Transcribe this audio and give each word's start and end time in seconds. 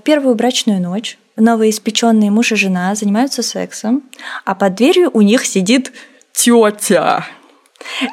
В 0.00 0.02
первую 0.02 0.34
брачную 0.34 0.80
ночь 0.80 1.18
новоиспеченные 1.36 2.30
муж 2.30 2.52
и 2.52 2.56
жена 2.56 2.94
занимаются 2.94 3.42
сексом, 3.42 4.02
а 4.46 4.54
под 4.54 4.74
дверью 4.74 5.10
у 5.12 5.20
них 5.20 5.44
сидит 5.44 5.92
тетя. 6.32 7.26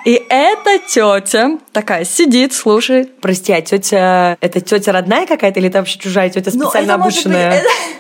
И 0.04 0.22
эта 0.28 0.80
тетя 0.86 1.58
такая 1.72 2.04
сидит, 2.04 2.52
слушает. 2.52 3.22
Прости, 3.22 3.54
а 3.54 3.62
тетя 3.62 4.38
это 4.42 4.60
тетя 4.60 4.92
родная 4.92 5.26
какая-то 5.26 5.62
или 5.62 5.70
это 5.70 5.78
вообще 5.78 5.98
чужая 5.98 6.30
тетя 6.30 6.52
ну, 6.54 6.66
специально 6.66 6.98
ну, 6.98 7.04
обученная? 7.04 7.52
Быть, 7.52 7.72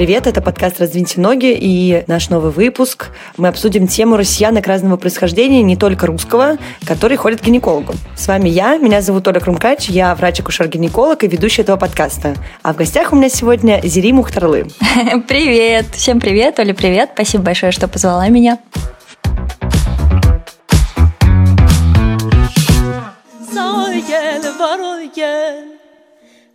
Привет, 0.00 0.26
это 0.26 0.40
подкаст 0.40 0.80
«Раздвиньте 0.80 1.20
ноги» 1.20 1.54
и 1.54 2.04
наш 2.06 2.30
новый 2.30 2.52
выпуск. 2.52 3.08
Мы 3.36 3.48
обсудим 3.48 3.86
тему 3.86 4.16
россиянок 4.16 4.66
разного 4.66 4.96
происхождения, 4.96 5.60
не 5.62 5.76
только 5.76 6.06
русского, 6.06 6.56
которые 6.86 7.18
ходят 7.18 7.42
к 7.42 7.44
гинекологу. 7.44 7.92
С 8.16 8.26
вами 8.26 8.48
я, 8.48 8.78
меня 8.78 9.02
зовут 9.02 9.28
Оля 9.28 9.40
Крумкач, 9.40 9.90
я 9.90 10.14
врач-акушер-гинеколог 10.14 11.22
и 11.22 11.28
ведущая 11.28 11.60
этого 11.64 11.76
подкаста. 11.76 12.34
А 12.62 12.72
в 12.72 12.76
гостях 12.76 13.12
у 13.12 13.16
меня 13.16 13.28
сегодня 13.28 13.78
Зири 13.84 14.14
Мухтарлы. 14.14 14.68
Привет! 15.28 15.84
Всем 15.92 16.18
привет, 16.18 16.58
Оля, 16.58 16.72
привет. 16.72 17.10
Спасибо 17.12 17.44
большое, 17.44 17.70
что 17.70 17.86
позвала 17.86 18.26
меня. 18.28 18.58
gel, 24.08 24.42
var 24.58 24.78
gel, 25.14 25.78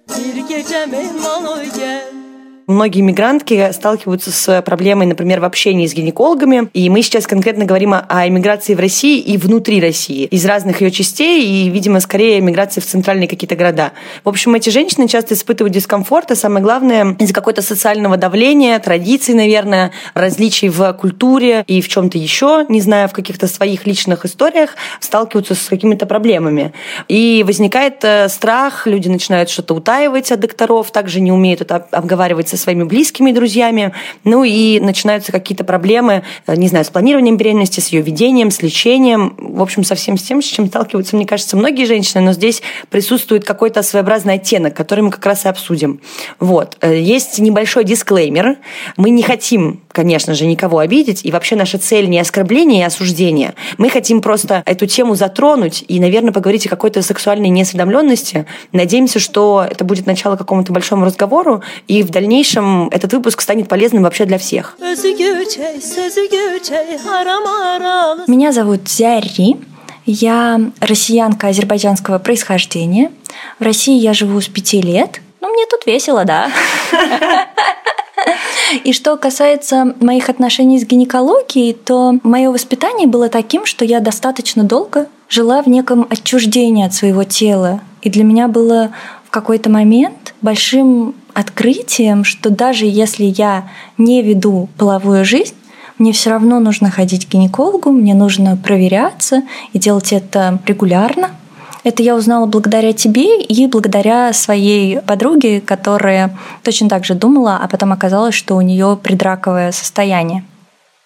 bir 0.10 0.48
gece 0.50 0.88
mehman 0.88 1.64
gel. 1.78 2.25
Многие 2.68 3.02
мигрантки 3.02 3.72
сталкиваются 3.74 4.32
с 4.32 4.62
проблемой, 4.64 5.06
например, 5.06 5.40
в 5.40 5.44
общении 5.44 5.86
с 5.86 5.94
гинекологами. 5.94 6.68
И 6.74 6.90
мы 6.90 7.04
сейчас 7.04 7.28
конкретно 7.28 7.66
говорим 7.66 7.94
о 7.94 8.28
эмиграции 8.28 8.74
в 8.74 8.80
России 8.80 9.20
и 9.20 9.38
внутри 9.38 9.80
России, 9.80 10.26
из 10.26 10.44
разных 10.46 10.82
ее 10.82 10.90
частей 10.90 11.46
и, 11.46 11.70
видимо, 11.70 12.00
скорее 12.00 12.40
эмиграции 12.40 12.82
в 12.82 12.86
центральные 12.86 13.28
какие-то 13.28 13.56
города. 13.56 13.92
В 14.24 14.30
общем, 14.30 14.56
эти 14.56 14.72
женщины 14.72 15.08
часто 15.08 15.36
испытывают 15.36 15.76
дискомфорт, 15.76 16.32
а 16.32 16.36
самое 16.36 16.64
главное, 16.64 17.16
из-за 17.20 17.36
какого-то 17.36 17.62
социального 17.62 18.18
давления, 18.18 18.80
традиций, 18.80 19.36
наверное, 19.36 19.92
различий 20.16 20.70
в 20.70 20.92
культуре 20.94 21.64
и 21.68 21.82
в 21.82 21.88
чем-то 21.88 22.18
еще, 22.18 22.66
не 22.68 22.82
знаю, 22.82 23.10
в 23.10 23.14
каких-то 23.14 23.46
своих 23.46 23.86
личных 23.86 24.26
историях, 24.26 24.72
сталкиваются 25.02 25.54
с 25.54 25.68
какими-то 25.68 26.08
проблемами. 26.08 26.74
И 27.10 27.44
возникает 27.46 28.04
э, 28.04 28.28
страх, 28.28 28.88
люди 28.88 29.08
начинают 29.08 29.52
что-то 29.52 29.76
утаивать 29.76 30.32
от 30.32 30.40
докторов, 30.40 30.90
также 30.90 31.22
не 31.22 31.32
умеют 31.32 31.62
это 31.62 31.86
обговаривать 31.92 32.55
со 32.56 32.64
своими 32.64 32.84
близкими 32.84 33.32
друзьями. 33.32 33.94
Ну 34.24 34.44
и 34.44 34.80
начинаются 34.80 35.32
какие-то 35.32 35.64
проблемы, 35.64 36.24
э, 36.48 36.56
не 36.56 36.68
знаю, 36.68 36.86
с 36.86 36.90
планированием 36.90 37.38
беременности, 37.38 37.80
с 37.80 37.90
ее 37.90 38.02
ведением, 38.02 38.52
с 38.52 38.62
лечением. 38.62 39.36
В 39.38 39.62
общем, 39.62 39.84
со 39.84 39.96
всем 39.96 40.18
с 40.18 40.24
тем, 40.24 40.42
с 40.42 40.46
чем 40.46 40.68
сталкиваются, 40.68 41.16
мне 41.16 41.26
кажется, 41.26 41.58
многие 41.58 41.86
женщины, 41.86 42.22
но 42.22 42.34
здесь 42.34 42.62
присутствует 42.90 43.46
какой-то 43.46 43.84
своеобразный 43.84 44.36
оттенок, 44.36 44.74
который 44.74 45.02
мы 45.02 45.12
как 45.12 45.26
раз 45.26 45.46
и 45.46 45.50
обсудим. 45.50 46.02
Вот. 46.40 46.78
Э, 46.82 46.98
есть 47.00 47.40
небольшой 47.40 47.84
дисклеймер. 47.84 48.58
Мы 48.98 49.10
не 49.10 49.24
хотим, 49.24 49.82
конечно 49.92 50.34
же, 50.34 50.46
никого 50.46 50.80
обидеть, 50.80 51.26
и 51.26 51.32
вообще 51.32 51.56
наша 51.56 51.78
цель 51.78 52.10
не 52.10 52.20
оскорбление 52.20 52.82
и 52.82 52.86
осуждение. 52.86 53.56
Мы 53.78 53.90
хотим 53.90 54.22
просто 54.22 54.64
эту 54.66 54.86
тему 54.86 55.16
затронуть 55.16 55.84
и, 55.88 56.00
наверное, 56.00 56.32
поговорить 56.32 56.66
о 56.68 56.70
какой-то 56.70 57.02
сексуальной 57.02 57.50
неосведомленности. 57.50 58.46
Надеемся, 58.72 59.20
что 59.20 59.66
это 59.70 59.84
будет 59.84 60.06
начало 60.06 60.36
какому-то 60.36 60.72
большому 60.72 61.06
разговору, 61.06 61.64
и 61.88 62.04
в 62.04 62.10
дальнейшем 62.10 62.45
дальнейшем 62.46 62.90
этот 62.90 63.14
выпуск 63.14 63.42
станет 63.42 63.68
полезным 63.68 64.04
вообще 64.04 64.26
для 64.26 64.38
всех. 64.38 64.76
Меня 68.28 68.52
зовут 68.52 68.88
Зяри. 68.88 69.58
Я 70.06 70.60
россиянка 70.80 71.48
азербайджанского 71.48 72.20
происхождения. 72.20 73.12
В 73.60 73.64
России 73.64 73.98
я 73.98 74.14
живу 74.14 74.40
с 74.40 74.48
пяти 74.48 74.82
лет. 74.82 75.22
Ну, 75.42 75.50
мне 75.50 75.66
тут 75.70 75.86
весело, 75.88 76.26
да. 76.26 76.52
И 78.84 78.94
что 78.94 79.18
касается 79.18 79.96
моих 80.00 80.30
отношений 80.30 80.80
с 80.80 80.86
гинекологией, 80.86 81.74
то 81.74 82.16
мое 82.24 82.52
воспитание 82.52 83.08
было 83.08 83.30
таким, 83.30 83.66
что 83.66 83.86
я 83.86 84.00
достаточно 84.00 84.64
долго 84.64 85.08
жила 85.30 85.62
в 85.62 85.68
неком 85.68 86.08
отчуждении 86.10 86.86
от 86.86 86.94
своего 86.94 87.24
тела. 87.24 87.82
И 88.02 88.10
для 88.10 88.24
меня 88.24 88.48
было 88.48 88.92
в 89.26 89.32
какой-то 89.32 89.70
момент 89.70 90.34
большим 90.42 91.16
открытием, 91.36 92.24
что 92.24 92.50
даже 92.50 92.86
если 92.86 93.26
я 93.26 93.70
не 93.98 94.24
веду 94.24 94.70
половую 94.78 95.26
жизнь, 95.26 95.54
мне 96.00 96.12
все 96.12 96.32
равно 96.32 96.60
нужно 96.60 96.90
ходить 96.90 97.26
к 97.28 97.30
гинекологу, 97.30 97.92
мне 97.92 98.14
нужно 98.14 98.58
проверяться 98.58 99.44
и 99.74 99.80
делать 99.80 100.12
это 100.12 100.60
регулярно. 100.66 101.32
Это 101.84 102.02
я 102.02 102.16
узнала 102.16 102.48
благодаря 102.48 102.94
тебе 102.94 103.42
и 103.42 103.68
благодаря 103.68 104.34
своей 104.34 105.02
подруге, 105.02 105.62
которая 105.62 106.36
точно 106.64 106.90
так 106.90 107.06
же 107.06 107.14
думала, 107.14 107.60
а 107.62 107.68
потом 107.68 107.92
оказалось, 107.94 108.34
что 108.34 108.56
у 108.56 108.62
нее 108.62 108.98
предраковое 109.02 109.72
состояние. 109.72 110.44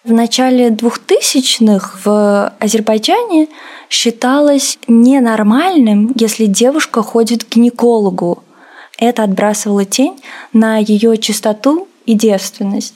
В 0.05 0.13
начале 0.13 0.69
2000-х 0.69 1.99
в 2.05 2.53
Азербайджане 2.59 3.49
считалось 3.89 4.79
ненормальным, 4.87 6.13
если 6.15 6.45
девушка 6.45 7.03
ходит 7.03 7.43
к 7.43 7.55
гинекологу, 7.55 8.43
это 8.99 9.23
отбрасывало 9.23 9.85
тень 9.85 10.21
на 10.53 10.77
ее 10.77 11.17
чистоту 11.17 11.87
и 12.05 12.13
девственность. 12.13 12.95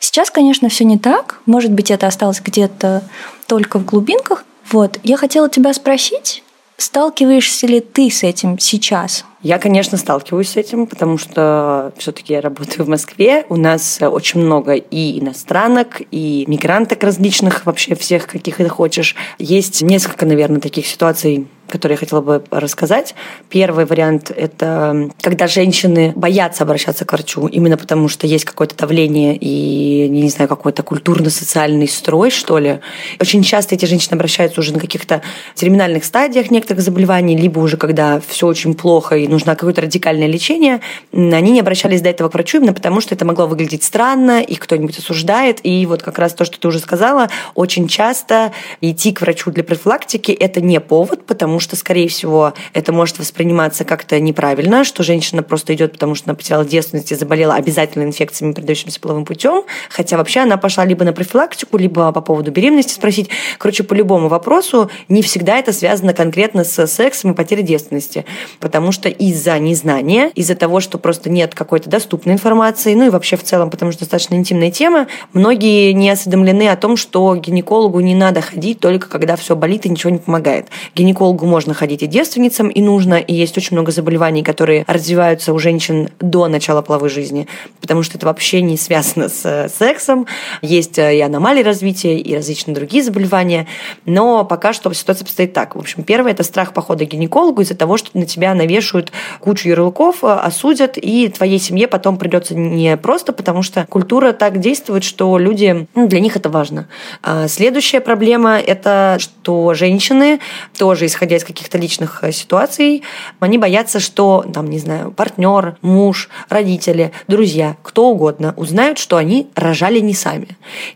Сейчас, 0.00 0.30
конечно, 0.30 0.68
все 0.68 0.84
не 0.84 0.98
так. 0.98 1.40
Может 1.46 1.72
быть, 1.72 1.90
это 1.90 2.06
осталось 2.06 2.40
где-то 2.40 3.02
только 3.46 3.78
в 3.78 3.84
глубинках. 3.84 4.44
Вот, 4.70 4.98
я 5.02 5.16
хотела 5.16 5.48
тебя 5.48 5.72
спросить, 5.74 6.42
сталкиваешься 6.76 7.66
ли 7.66 7.80
ты 7.80 8.10
с 8.10 8.22
этим 8.22 8.58
сейчас? 8.58 9.24
Я, 9.42 9.58
конечно, 9.58 9.98
сталкиваюсь 9.98 10.50
с 10.50 10.56
этим, 10.56 10.86
потому 10.86 11.18
что 11.18 11.92
все-таки 11.98 12.32
я 12.32 12.40
работаю 12.40 12.84
в 12.84 12.88
Москве. 12.88 13.44
У 13.48 13.56
нас 13.56 13.98
очень 14.00 14.40
много 14.40 14.74
и 14.74 15.18
иностранок, 15.18 16.00
и 16.12 16.44
мигранток 16.46 17.02
различных, 17.02 17.66
вообще 17.66 17.96
всех, 17.96 18.28
каких 18.28 18.58
ты 18.58 18.68
хочешь. 18.68 19.16
Есть 19.38 19.82
несколько, 19.82 20.26
наверное, 20.26 20.60
таких 20.60 20.86
ситуаций, 20.86 21.48
который 21.72 21.92
я 21.92 21.96
хотела 21.96 22.20
бы 22.20 22.44
рассказать. 22.50 23.14
Первый 23.48 23.86
вариант– 23.86 24.30
это 24.36 25.08
когда 25.22 25.46
женщины 25.46 26.12
боятся 26.14 26.64
обращаться 26.64 27.06
к 27.06 27.12
врачу, 27.12 27.46
именно 27.46 27.78
потому 27.78 28.08
что 28.08 28.26
есть 28.26 28.44
какое-то 28.44 28.76
давление 28.76 29.34
и, 29.36 30.06
не 30.10 30.28
знаю, 30.28 30.48
какой-то 30.48 30.82
культурно-социальный 30.82 31.88
строй, 31.88 32.30
что 32.30 32.58
ли. 32.58 32.80
Очень 33.18 33.42
часто 33.42 33.74
эти 33.74 33.86
женщины 33.86 34.14
обращаются 34.16 34.60
уже 34.60 34.74
на 34.74 34.80
каких-то 34.80 35.22
терминальных 35.54 36.04
стадиях 36.04 36.50
некоторых 36.50 36.82
заболеваний, 36.82 37.38
либо 37.38 37.60
уже 37.60 37.78
когда 37.78 38.20
все 38.20 38.46
очень 38.46 38.74
плохо 38.74 39.16
и 39.16 39.26
нужно 39.26 39.56
какое-то 39.56 39.80
радикальное 39.80 40.26
лечение. 40.26 40.80
Они 41.12 41.52
не 41.52 41.60
обращались 41.60 42.02
до 42.02 42.10
этого 42.10 42.28
к 42.28 42.34
врачу 42.34 42.58
именно 42.58 42.74
потому, 42.74 43.00
что 43.00 43.14
это 43.14 43.24
могло 43.24 43.46
выглядеть 43.46 43.82
странно, 43.82 44.42
их 44.42 44.58
кто-нибудь 44.58 44.98
осуждает. 44.98 45.60
И 45.62 45.86
вот 45.86 46.02
как 46.02 46.18
раз 46.18 46.34
то, 46.34 46.44
что 46.44 46.60
ты 46.60 46.68
уже 46.68 46.80
сказала, 46.80 47.30
очень 47.54 47.88
часто 47.88 48.52
идти 48.82 49.12
к 49.12 49.22
врачу 49.22 49.50
для 49.50 49.64
профилактики– 49.64 50.32
это 50.40 50.60
не 50.60 50.78
повод, 50.78 51.24
потому 51.24 51.61
что, 51.62 51.76
скорее 51.76 52.08
всего, 52.08 52.52
это 52.74 52.92
может 52.92 53.18
восприниматься 53.18 53.84
как-то 53.84 54.20
неправильно, 54.20 54.84
что 54.84 55.02
женщина 55.02 55.42
просто 55.42 55.74
идет, 55.74 55.92
потому 55.92 56.14
что 56.14 56.30
она 56.30 56.36
потеряла 56.36 56.64
девственность 56.64 57.12
и 57.12 57.14
заболела 57.14 57.54
обязательно 57.54 58.02
инфекциями, 58.02 58.52
передающимися 58.52 59.00
половым 59.00 59.24
путем, 59.24 59.64
хотя 59.88 60.16
вообще 60.16 60.40
она 60.40 60.56
пошла 60.56 60.84
либо 60.84 61.04
на 61.04 61.12
профилактику, 61.12 61.78
либо 61.78 62.12
по 62.12 62.20
поводу 62.20 62.50
беременности 62.50 62.92
спросить. 62.92 63.30
Короче, 63.58 63.84
по 63.84 63.94
любому 63.94 64.28
вопросу 64.28 64.90
не 65.08 65.22
всегда 65.22 65.56
это 65.58 65.72
связано 65.72 66.12
конкретно 66.12 66.64
с 66.64 66.86
сексом 66.86 67.32
и 67.32 67.34
потерей 67.34 67.62
девственности, 67.62 68.24
потому 68.60 68.92
что 68.92 69.08
из-за 69.08 69.58
незнания, 69.58 70.30
из-за 70.34 70.56
того, 70.56 70.80
что 70.80 70.98
просто 70.98 71.30
нет 71.30 71.54
какой-то 71.54 71.88
доступной 71.88 72.34
информации, 72.34 72.94
ну 72.94 73.06
и 73.06 73.10
вообще 73.10 73.36
в 73.36 73.44
целом, 73.44 73.70
потому 73.70 73.92
что 73.92 74.00
достаточно 74.00 74.34
интимная 74.34 74.70
тема, 74.70 75.06
многие 75.32 75.92
не 75.92 76.10
осведомлены 76.10 76.68
о 76.68 76.76
том, 76.76 76.96
что 76.96 77.34
гинекологу 77.36 78.00
не 78.00 78.14
надо 78.14 78.40
ходить 78.40 78.80
только 78.80 79.08
когда 79.08 79.36
все 79.36 79.54
болит 79.54 79.86
и 79.86 79.88
ничего 79.88 80.10
не 80.10 80.18
помогает. 80.18 80.68
Гинекологу 80.94 81.46
можно 81.52 81.74
ходить 81.74 82.02
и 82.02 82.06
девственницам, 82.06 82.70
и 82.70 82.80
нужно, 82.80 83.16
и 83.16 83.34
есть 83.34 83.58
очень 83.58 83.76
много 83.76 83.92
заболеваний, 83.92 84.42
которые 84.42 84.86
развиваются 84.88 85.52
у 85.52 85.58
женщин 85.58 86.08
до 86.18 86.48
начала 86.48 86.80
половой 86.80 87.10
жизни, 87.10 87.46
потому 87.82 88.02
что 88.02 88.16
это 88.16 88.24
вообще 88.24 88.62
не 88.62 88.78
связано 88.78 89.28
с 89.28 89.44
э, 89.44 89.68
сексом. 89.68 90.26
Есть 90.62 90.98
э, 90.98 91.18
и 91.18 91.20
аномалии 91.20 91.62
развития, 91.62 92.18
и 92.18 92.34
различные 92.34 92.74
другие 92.74 93.04
заболевания, 93.04 93.66
но 94.06 94.46
пока 94.46 94.72
что 94.72 94.90
ситуация 94.94 95.24
обстоит 95.24 95.52
так. 95.52 95.76
В 95.76 95.78
общем, 95.78 96.04
первое– 96.04 96.32
это 96.32 96.42
страх 96.42 96.72
похода 96.72 97.04
к 97.04 97.10
гинекологу 97.10 97.60
из-за 97.60 97.74
того, 97.74 97.98
что 97.98 98.08
на 98.14 98.24
тебя 98.24 98.54
навешивают 98.54 99.12
кучу 99.40 99.68
ярлыков, 99.68 100.24
э, 100.24 100.28
осудят, 100.32 100.96
и 100.96 101.28
твоей 101.28 101.58
семье 101.58 101.86
потом 101.86 102.16
придется 102.16 102.54
не 102.54 102.96
просто, 102.96 103.34
потому 103.34 103.62
что 103.62 103.84
культура 103.90 104.32
так 104.32 104.58
действует, 104.58 105.04
что 105.04 105.36
люди, 105.36 105.86
ну, 105.94 106.08
для 106.08 106.20
них 106.20 106.34
это 106.34 106.48
важно. 106.48 106.88
А 107.22 107.46
следующая 107.46 108.00
проблема– 108.00 108.58
это 108.66 109.18
что 109.18 109.74
женщины, 109.74 110.40
тоже 110.78 111.04
исходя 111.04 111.36
из 111.36 111.41
без 111.42 111.44
каких-то 111.44 111.78
личных 111.78 112.22
э, 112.22 112.32
ситуаций, 112.32 113.02
они 113.40 113.58
боятся, 113.58 114.00
что, 114.00 114.44
там, 114.52 114.68
не 114.68 114.78
знаю, 114.78 115.10
партнер, 115.10 115.76
муж, 115.82 116.28
родители, 116.48 117.12
друзья, 117.28 117.76
кто 117.82 118.10
угодно 118.10 118.54
узнают, 118.56 118.98
что 118.98 119.16
они 119.16 119.48
рожали 119.54 120.00
не 120.00 120.14
сами. 120.14 120.48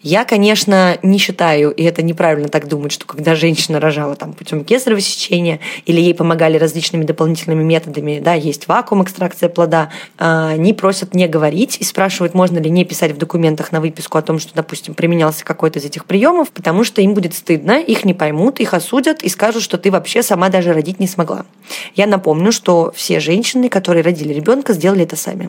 Я, 0.03 0.25
конечно, 0.25 0.99
не 1.03 1.19
считаю, 1.19 1.71
и 1.71 1.83
это 1.83 2.03
неправильно 2.03 2.49
так 2.49 2.69
думать, 2.69 2.93
что 2.93 3.07
когда 3.07 3.35
женщина 3.35 3.81
рожала 3.81 4.15
там 4.17 4.33
путем 4.33 4.65
кесарево 4.65 5.01
сечения 5.01 5.61
или 5.85 6.01
ей 6.01 6.15
помогали 6.15 6.59
различными 6.59 7.05
дополнительными 7.05 7.63
методами, 7.63 8.21
да, 8.23 8.35
есть 8.35 8.69
вакуум 8.69 9.03
экстракция 9.03 9.49
плода, 9.49 9.91
а, 10.19 10.51
они 10.51 10.73
просят 10.73 11.15
не 11.15 11.27
говорить 11.27 11.79
и 11.81 11.85
спрашивают, 11.85 12.35
можно 12.35 12.59
ли 12.59 12.71
не 12.71 12.85
писать 12.85 13.13
в 13.13 13.19
документах 13.19 13.73
на 13.73 13.81
выписку 13.81 14.19
о 14.19 14.23
том, 14.23 14.39
что, 14.39 14.55
допустим, 14.55 14.95
применялся 14.95 15.45
какой-то 15.45 15.79
из 15.79 15.85
этих 15.85 16.05
приемов, 16.05 16.51
потому 16.51 16.85
что 16.85 17.01
им 17.01 17.15
будет 17.15 17.35
стыдно, 17.35 17.81
их 17.81 18.05
не 18.05 18.15
поймут, 18.15 18.61
их 18.61 18.75
осудят 18.75 19.23
и 19.23 19.29
скажут, 19.29 19.63
что 19.63 19.79
ты 19.79 19.91
вообще 19.91 20.23
сама 20.37 20.51
даже 20.51 20.75
родить 20.75 21.01
не 21.01 21.07
смогла. 21.07 21.47
Я 21.95 22.07
напомню, 22.07 22.53
что 22.53 22.93
все 22.95 23.21
женщины, 23.21 23.71
которые 23.71 24.05
родили 24.05 24.35
ребенка, 24.35 24.75
сделали 24.75 25.03
это 25.05 25.17
сами. 25.17 25.49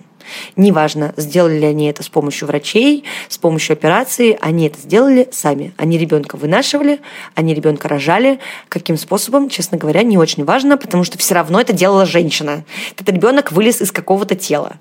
Неважно, 0.55 1.13
сделали 1.17 1.59
ли 1.59 1.65
они 1.65 1.89
это 1.89 2.03
с 2.03 2.09
помощью 2.09 2.47
врачей, 2.47 3.03
с 3.29 3.37
помощью 3.37 3.73
операции, 3.73 4.37
они 4.41 4.67
это 4.67 4.79
сделали 4.79 5.27
сами. 5.31 5.73
Они 5.77 5.97
ребенка 5.97 6.35
вынашивали, 6.35 6.99
они 7.35 7.53
ребенка 7.53 7.87
рожали. 7.87 8.39
Каким 8.69 8.97
способом, 8.97 9.49
честно 9.49 9.77
говоря, 9.77 10.03
не 10.03 10.17
очень 10.17 10.45
важно, 10.45 10.77
потому 10.77 11.03
что 11.03 11.17
все 11.17 11.35
равно 11.35 11.59
это 11.61 11.73
делала 11.73 12.05
женщина. 12.05 12.63
Этот 12.95 13.09
ребенок 13.09 13.51
вылез 13.51 13.81
из 13.81 13.91
какого-то 13.91 14.35
тела. 14.35 14.77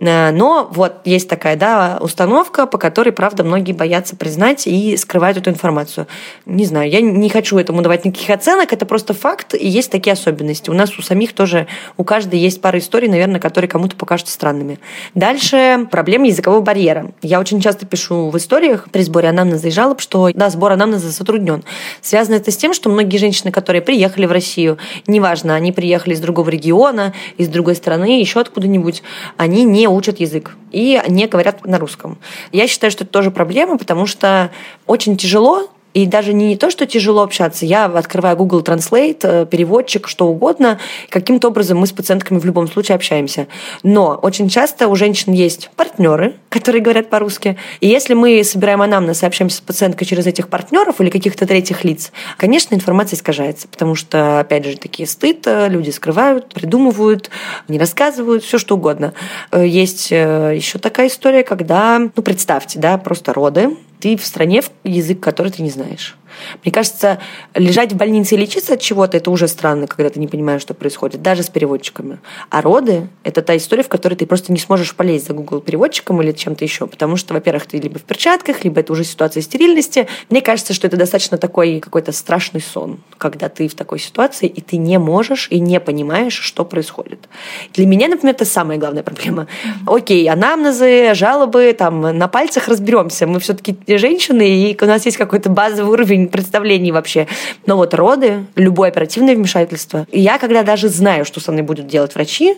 Э, 0.00 0.30
но 0.30 0.68
вот 0.70 1.06
есть 1.06 1.28
такая 1.28 1.56
да, 1.56 1.98
установка, 2.00 2.66
по 2.66 2.78
которой, 2.78 3.10
правда, 3.10 3.44
многие 3.44 3.72
боятся 3.72 4.16
признать 4.16 4.66
и 4.66 4.96
скрывают 4.96 5.38
эту 5.38 5.50
информацию. 5.50 6.06
Не 6.46 6.64
знаю, 6.64 6.90
я 6.90 7.00
не 7.00 7.28
хочу 7.28 7.58
этому 7.58 7.82
давать 7.82 8.04
никаких 8.04 8.30
оценок, 8.30 8.72
это 8.72 8.86
просто 8.86 9.14
факт, 9.14 9.54
и 9.54 9.66
есть 9.66 9.90
такие 9.90 10.12
особенности. 10.12 10.70
У 10.70 10.74
нас 10.74 10.98
у 10.98 11.02
самих 11.02 11.32
тоже, 11.32 11.66
у 11.96 12.04
каждой 12.04 12.38
есть 12.38 12.60
пара 12.60 12.78
историй, 12.78 13.08
наверное, 13.08 13.40
которые 13.40 13.68
кому-то 13.68 13.96
покажутся 13.96 14.34
странными. 14.34 14.78
Дальше 15.14 15.86
проблема 15.90 16.26
языкового 16.26 16.60
барьера. 16.60 17.12
Я 17.22 17.40
очень 17.40 17.60
часто 17.60 17.86
пишу 17.86 18.30
в 18.30 18.36
историях 18.36 18.88
при 18.90 19.02
сборе 19.02 19.28
анамнеза 19.28 19.68
и 19.68 19.70
жалоб, 19.70 20.00
что 20.00 20.30
да, 20.34 20.50
сбор 20.50 20.72
анамнеза 20.72 21.10
затруднен. 21.10 21.64
Связано 22.00 22.36
это 22.36 22.50
с 22.50 22.56
тем, 22.56 22.74
что 22.74 22.88
многие 22.88 23.18
женщины, 23.18 23.50
которые 23.50 23.82
приехали 23.82 24.26
в 24.26 24.32
Россию, 24.32 24.78
неважно, 25.06 25.54
они 25.54 25.72
приехали 25.72 26.14
из 26.14 26.20
другого 26.20 26.48
региона, 26.48 27.12
из 27.36 27.48
другой 27.48 27.76
страны, 27.76 28.20
еще 28.20 28.40
откуда-нибудь, 28.40 29.02
они 29.36 29.64
не 29.64 29.88
учат 29.88 30.20
язык 30.20 30.56
и 30.72 31.00
не 31.08 31.26
говорят 31.26 31.64
на 31.66 31.78
русском. 31.78 32.18
Я 32.52 32.66
считаю, 32.66 32.90
что 32.90 33.04
это 33.04 33.12
тоже 33.12 33.30
проблема, 33.30 33.78
потому 33.78 34.06
что 34.06 34.50
очень 34.86 35.16
тяжело 35.16 35.70
и 35.94 36.06
даже 36.06 36.32
не, 36.32 36.48
не 36.48 36.56
то, 36.56 36.70
что 36.70 36.86
тяжело 36.86 37.22
общаться. 37.22 37.64
Я 37.64 37.86
открываю 37.86 38.36
Google 38.36 38.62
Translate, 38.62 39.20
э, 39.22 39.46
переводчик, 39.46 40.08
что 40.08 40.26
угодно. 40.26 40.78
Каким-то 41.08 41.48
образом 41.48 41.78
мы 41.78 41.86
с 41.86 41.92
пациентками 41.92 42.38
в 42.38 42.44
любом 42.44 42.68
случае 42.68 42.96
общаемся. 42.96 43.46
Но 43.82 44.18
очень 44.20 44.48
часто 44.48 44.88
у 44.88 44.96
женщин 44.96 45.32
есть 45.32 45.70
партнеры, 45.76 46.34
которые 46.48 46.82
говорят 46.82 47.08
по-русски. 47.08 47.56
И 47.80 47.86
если 47.86 48.14
мы 48.14 48.42
собираем 48.44 48.82
анамнез 48.82 49.22
и 49.22 49.26
общаемся 49.26 49.58
с 49.58 49.60
пациенткой 49.60 50.06
через 50.06 50.26
этих 50.26 50.48
партнеров 50.48 51.00
или 51.00 51.10
каких-то 51.10 51.46
третьих 51.46 51.84
лиц, 51.84 52.12
конечно, 52.36 52.74
информация 52.74 53.16
искажается. 53.16 53.68
Потому 53.68 53.94
что, 53.94 54.40
опять 54.40 54.64
же, 54.64 54.76
такие 54.76 55.06
стыд, 55.06 55.46
э, 55.46 55.68
люди 55.68 55.90
скрывают, 55.90 56.52
придумывают, 56.52 57.30
не 57.68 57.78
рассказывают, 57.78 58.42
все 58.42 58.58
что 58.58 58.74
угодно. 58.74 59.14
Э, 59.52 59.64
есть 59.64 60.10
еще 60.10 60.78
такая 60.78 61.06
история, 61.06 61.44
когда, 61.44 61.98
ну, 61.98 62.22
представьте, 62.22 62.80
да, 62.80 62.98
просто 62.98 63.32
роды, 63.32 63.70
ты 64.00 64.16
в 64.16 64.24
стране, 64.24 64.62
язык 64.84 65.20
который 65.20 65.52
ты 65.52 65.62
не 65.62 65.70
знаешь. 65.70 66.16
Мне 66.62 66.72
кажется, 66.72 67.18
лежать 67.54 67.92
в 67.92 67.96
больнице 67.96 68.34
и 68.34 68.38
лечиться 68.38 68.74
от 68.74 68.80
чего-то, 68.80 69.16
это 69.16 69.30
уже 69.30 69.48
странно, 69.48 69.86
когда 69.86 70.10
ты 70.10 70.20
не 70.20 70.28
понимаешь, 70.28 70.62
что 70.62 70.74
происходит, 70.74 71.22
даже 71.22 71.42
с 71.42 71.48
переводчиками. 71.48 72.18
А 72.50 72.62
роды– 72.62 73.08
это 73.24 73.42
та 73.42 73.56
история, 73.56 73.82
в 73.82 73.88
которой 73.88 74.14
ты 74.14 74.26
просто 74.26 74.52
не 74.52 74.58
сможешь 74.58 74.94
полезть 74.94 75.26
за 75.26 75.34
Google 75.34 75.60
переводчиком 75.60 76.22
или 76.22 76.32
чем-то 76.32 76.64
еще, 76.64 76.86
потому 76.86 77.16
что, 77.16 77.34
во-первых, 77.34 77.66
ты 77.66 77.78
либо 77.78 77.98
в 77.98 78.02
перчатках, 78.02 78.64
либо 78.64 78.80
это 78.80 78.92
уже 78.92 79.04
ситуация 79.04 79.42
стерильности. 79.42 80.08
Мне 80.30 80.40
кажется, 80.40 80.74
что 80.74 80.86
это 80.86 80.96
достаточно 80.96 81.38
такой 81.38 81.80
какой-то 81.80 82.12
страшный 82.12 82.60
сон, 82.60 82.98
когда 83.18 83.48
ты 83.48 83.68
в 83.68 83.74
такой 83.74 83.98
ситуации, 83.98 84.46
и 84.46 84.60
ты 84.60 84.76
не 84.76 84.98
можешь 84.98 85.48
и 85.50 85.60
не 85.60 85.80
понимаешь, 85.80 86.34
что 86.34 86.64
происходит. 86.64 87.28
Для 87.72 87.86
меня, 87.86 88.08
например, 88.08 88.34
это 88.34 88.44
самая 88.44 88.78
главная 88.78 89.02
проблема. 89.02 89.46
Окей, 89.86 90.28
анамнезы, 90.28 91.14
жалобы, 91.14 91.74
там, 91.76 92.00
на 92.00 92.28
пальцах 92.28 92.68
разберемся. 92.68 93.26
Мы 93.26 93.40
все-таки 93.40 93.76
женщины, 93.96 94.48
и 94.48 94.78
у 94.80 94.86
нас 94.86 95.04
есть 95.06 95.16
какой-то 95.16 95.50
базовый 95.50 95.92
уровень 95.92 96.23
представлений 96.28 96.92
вообще. 96.92 97.26
Но 97.66 97.76
вот 97.76 97.94
роды, 97.94 98.46
любое 98.56 98.88
оперативное 98.88 99.34
вмешательство. 99.34 100.06
И 100.10 100.20
я, 100.20 100.38
когда 100.38 100.62
даже 100.62 100.88
знаю, 100.88 101.24
что 101.24 101.40
со 101.40 101.52
мной 101.52 101.62
будут 101.62 101.86
делать 101.86 102.14
врачи, 102.14 102.56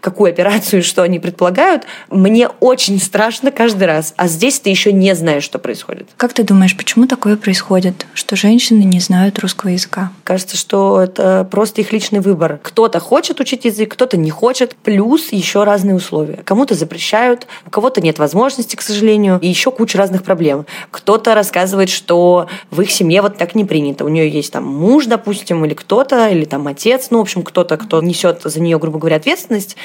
какую 0.00 0.30
операцию, 0.30 0.82
что 0.82 1.02
они 1.02 1.18
предполагают, 1.18 1.84
мне 2.10 2.48
очень 2.48 3.00
страшно 3.00 3.50
каждый 3.50 3.84
раз. 3.84 4.14
А 4.16 4.28
здесь 4.28 4.60
ты 4.60 4.70
еще 4.70 4.92
не 4.92 5.14
знаешь, 5.14 5.44
что 5.44 5.58
происходит. 5.58 6.08
Как 6.16 6.32
ты 6.32 6.42
думаешь, 6.42 6.76
почему 6.76 7.06
такое 7.06 7.36
происходит, 7.36 8.06
что 8.14 8.36
женщины 8.36 8.82
не 8.82 9.00
знают 9.00 9.38
русского 9.38 9.70
языка? 9.70 10.12
Кажется, 10.24 10.56
что 10.56 11.00
это 11.00 11.46
просто 11.50 11.80
их 11.80 11.92
личный 11.92 12.20
выбор. 12.20 12.60
Кто-то 12.62 13.00
хочет 13.00 13.40
учить 13.40 13.64
язык, 13.64 13.92
кто-то 13.92 14.16
не 14.16 14.30
хочет. 14.30 14.76
Плюс 14.76 15.32
еще 15.32 15.64
разные 15.64 15.94
условия. 15.94 16.40
Кому-то 16.44 16.74
запрещают, 16.74 17.46
у 17.66 17.70
кого-то 17.70 18.00
нет 18.00 18.18
возможности, 18.18 18.76
к 18.76 18.82
сожалению, 18.82 19.38
и 19.40 19.48
еще 19.48 19.70
куча 19.70 19.98
разных 19.98 20.22
проблем. 20.22 20.66
Кто-то 20.90 21.34
рассказывает, 21.34 21.88
что 21.88 22.48
в 22.70 22.80
их 22.80 22.90
семье 22.90 23.07
семье 23.08 23.22
вот 23.22 23.38
так 23.38 23.54
не 23.54 23.64
принято. 23.64 24.04
У 24.04 24.08
нее 24.08 24.28
есть 24.28 24.52
там 24.52 24.64
муж, 24.64 25.06
допустим, 25.06 25.64
или 25.64 25.72
кто-то, 25.72 26.28
или 26.28 26.44
там 26.44 26.66
отец, 26.66 27.08
ну, 27.10 27.18
в 27.18 27.22
общем, 27.22 27.42
кто-то, 27.42 27.78
кто 27.78 28.02
несет 28.02 28.42
за 28.44 28.60
нее, 28.60 28.78
грубо 28.78 28.98
говоря, 28.98 29.16
ответственность, 29.16 29.76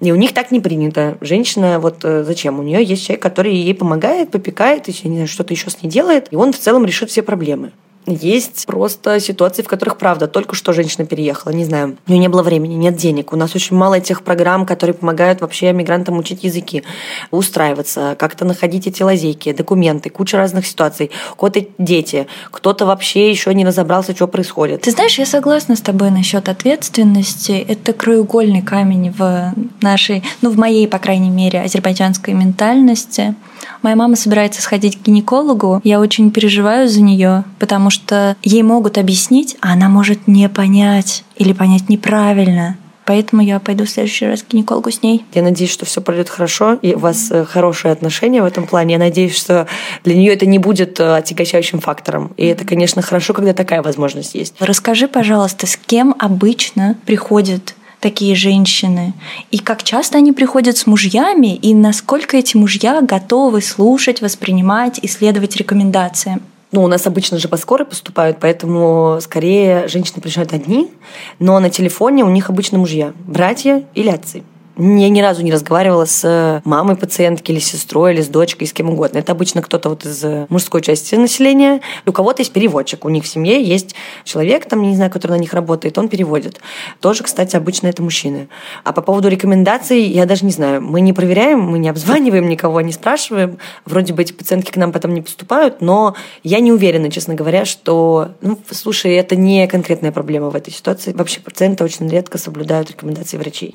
и 0.00 0.10
у 0.10 0.16
них 0.16 0.34
так 0.34 0.50
не 0.50 0.58
принято. 0.58 1.16
Женщина, 1.20 1.78
вот 1.78 2.04
э, 2.04 2.24
зачем? 2.24 2.58
У 2.58 2.62
нее 2.62 2.82
есть 2.82 3.06
человек, 3.06 3.22
который 3.22 3.54
ей 3.54 3.74
помогает, 3.74 4.32
попекает, 4.32 4.88
и 4.88 5.26
что-то 5.26 5.54
еще 5.54 5.70
с 5.70 5.80
ней 5.80 5.88
делает, 5.88 6.26
и 6.32 6.36
он 6.36 6.52
в 6.52 6.58
целом 6.58 6.84
решит 6.84 7.10
все 7.10 7.22
проблемы. 7.22 7.70
Есть 8.06 8.66
просто 8.66 9.20
ситуации, 9.20 9.62
в 9.62 9.68
которых, 9.68 9.96
правда, 9.96 10.26
только 10.26 10.56
что 10.56 10.72
женщина 10.72 11.06
переехала, 11.06 11.52
не 11.52 11.64
знаю, 11.64 11.96
у 12.06 12.10
нее 12.10 12.20
не 12.20 12.28
было 12.28 12.42
времени, 12.42 12.74
нет 12.74 12.96
денег. 12.96 13.32
У 13.32 13.36
нас 13.36 13.54
очень 13.54 13.76
мало 13.76 13.94
этих 13.94 14.22
программ, 14.22 14.66
которые 14.66 14.94
помогают 14.94 15.40
вообще 15.40 15.72
мигрантам 15.72 16.18
учить 16.18 16.42
языки, 16.42 16.82
устраиваться, 17.30 18.16
как-то 18.18 18.44
находить 18.44 18.88
эти 18.88 19.02
лазейки, 19.02 19.52
документы, 19.52 20.10
куча 20.10 20.36
разных 20.36 20.66
ситуаций. 20.66 21.12
Кого-то 21.36 21.64
дети, 21.78 22.26
кто-то 22.50 22.86
вообще 22.86 23.30
еще 23.30 23.54
не 23.54 23.64
разобрался, 23.64 24.16
что 24.16 24.26
происходит. 24.26 24.82
Ты 24.82 24.90
знаешь, 24.90 25.18
я 25.18 25.26
согласна 25.26 25.76
с 25.76 25.80
тобой 25.80 26.10
насчет 26.10 26.48
ответственности. 26.48 27.52
Это 27.52 27.92
краеугольный 27.92 28.62
камень 28.62 29.14
в 29.16 29.54
нашей, 29.80 30.24
ну, 30.40 30.50
в 30.50 30.58
моей, 30.58 30.88
по 30.88 30.98
крайней 30.98 31.30
мере, 31.30 31.60
азербайджанской 31.62 32.34
ментальности. 32.34 33.36
Моя 33.82 33.96
мама 33.96 34.16
собирается 34.16 34.62
сходить 34.62 34.98
к 34.98 35.02
гинекологу. 35.06 35.80
Я 35.84 36.00
очень 36.00 36.30
переживаю 36.30 36.88
за 36.88 37.02
нее, 37.02 37.44
потому 37.58 37.90
что 37.90 38.36
ей 38.42 38.62
могут 38.62 38.98
объяснить, 38.98 39.56
а 39.60 39.72
она 39.72 39.88
может 39.88 40.28
не 40.28 40.48
понять 40.48 41.24
или 41.36 41.52
понять 41.52 41.88
неправильно. 41.88 42.76
Поэтому 43.04 43.42
я 43.42 43.58
пойду 43.58 43.84
в 43.84 43.90
следующий 43.90 44.26
раз 44.26 44.42
к 44.42 44.48
гинекологу 44.48 44.90
с 44.90 45.02
ней. 45.02 45.24
Я 45.34 45.42
надеюсь, 45.42 45.72
что 45.72 45.84
все 45.84 46.00
пройдет 46.00 46.28
хорошо, 46.28 46.74
и 46.74 46.94
у 46.94 46.98
вас 46.98 47.30
э, 47.30 47.44
хорошие 47.44 47.90
отношения 47.92 48.42
в 48.42 48.44
этом 48.44 48.66
плане. 48.66 48.94
Я 48.94 48.98
надеюсь, 48.98 49.36
что 49.36 49.66
для 50.04 50.14
нее 50.14 50.32
это 50.32 50.46
не 50.46 50.58
будет 50.58 51.00
э, 51.00 51.16
отягощающим 51.16 51.80
фактором. 51.80 52.32
И 52.36 52.46
это, 52.46 52.64
конечно, 52.64 53.02
хорошо, 53.02 53.34
когда 53.34 53.54
такая 53.54 53.82
возможность 53.82 54.34
есть. 54.34 54.54
Расскажи, 54.60 55.08
пожалуйста, 55.08 55.66
с 55.66 55.76
кем 55.76 56.14
обычно 56.18 56.96
приходят 57.04 57.74
такие 58.02 58.34
женщины? 58.34 59.14
И 59.50 59.58
как 59.58 59.82
часто 59.82 60.18
они 60.18 60.32
приходят 60.32 60.76
с 60.76 60.86
мужьями, 60.86 61.54
и 61.54 61.72
насколько 61.72 62.36
эти 62.36 62.56
мужья 62.56 63.00
готовы 63.00 63.62
слушать, 63.62 64.20
воспринимать, 64.20 64.98
исследовать 65.02 65.56
рекомендации? 65.56 66.40
Ну, 66.72 66.82
у 66.82 66.88
нас 66.88 67.06
обычно 67.06 67.38
же 67.38 67.48
по 67.48 67.56
скорой 67.56 67.84
поступают, 67.84 68.38
поэтому 68.40 69.18
скорее 69.22 69.88
женщины 69.88 70.20
приезжают 70.20 70.52
одни, 70.52 70.90
но 71.38 71.60
на 71.60 71.70
телефоне 71.70 72.24
у 72.24 72.30
них 72.30 72.50
обычно 72.50 72.78
мужья, 72.78 73.12
братья 73.26 73.84
или 73.94 74.08
отцы. 74.08 74.42
Я 74.78 75.08
ни 75.10 75.20
разу 75.20 75.42
не 75.42 75.52
разговаривала 75.52 76.06
с 76.06 76.62
мамой 76.64 76.96
пациентки 76.96 77.52
или 77.52 77.58
с 77.58 77.66
сестрой, 77.66 78.14
или 78.14 78.22
с 78.22 78.28
дочкой, 78.28 78.66
с 78.66 78.72
кем 78.72 78.88
угодно. 78.88 79.18
Это 79.18 79.32
обычно 79.32 79.60
кто-то 79.60 79.90
вот 79.90 80.06
из 80.06 80.24
мужской 80.48 80.80
части 80.80 81.14
населения. 81.14 81.80
У 82.06 82.12
кого-то 82.12 82.40
есть 82.40 82.52
переводчик. 82.52 83.04
У 83.04 83.08
них 83.08 83.24
в 83.24 83.28
семье 83.28 83.62
есть 83.62 83.94
человек, 84.24 84.66
там, 84.66 84.82
не 84.82 84.96
знаю, 84.96 85.10
который 85.10 85.32
на 85.32 85.38
них 85.38 85.52
работает, 85.52 85.98
он 85.98 86.08
переводит. 86.08 86.60
Тоже, 87.00 87.22
кстати, 87.22 87.54
обычно 87.54 87.88
это 87.88 88.02
мужчины. 88.02 88.48
А 88.84 88.92
по 88.92 89.02
поводу 89.02 89.28
рекомендаций, 89.28 90.02
я 90.02 90.24
даже 90.24 90.44
не 90.46 90.52
знаю. 90.52 90.80
Мы 90.80 91.00
не 91.02 91.12
проверяем, 91.12 91.60
мы 91.60 91.78
не 91.78 91.88
обзваниваем 91.88 92.48
никого, 92.48 92.80
не 92.80 92.92
спрашиваем. 92.92 93.58
Вроде 93.84 94.14
бы 94.14 94.22
эти 94.22 94.32
пациентки 94.32 94.70
к 94.70 94.76
нам 94.76 94.92
потом 94.92 95.12
не 95.12 95.20
поступают, 95.20 95.80
но 95.80 96.14
я 96.44 96.60
не 96.60 96.72
уверена, 96.72 97.10
честно 97.10 97.34
говоря, 97.34 97.66
что, 97.66 98.30
ну, 98.40 98.58
слушай, 98.70 99.12
это 99.14 99.36
не 99.36 99.66
конкретная 99.66 100.12
проблема 100.12 100.48
в 100.48 100.56
этой 100.56 100.72
ситуации. 100.72 101.12
Вообще 101.12 101.40
пациенты 101.40 101.84
очень 101.84 102.08
редко 102.08 102.38
соблюдают 102.38 102.90
рекомендации 102.90 103.36
врачей. 103.36 103.74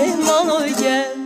mehman 0.00 0.48
ol 0.48 0.68
gel. 0.80 1.19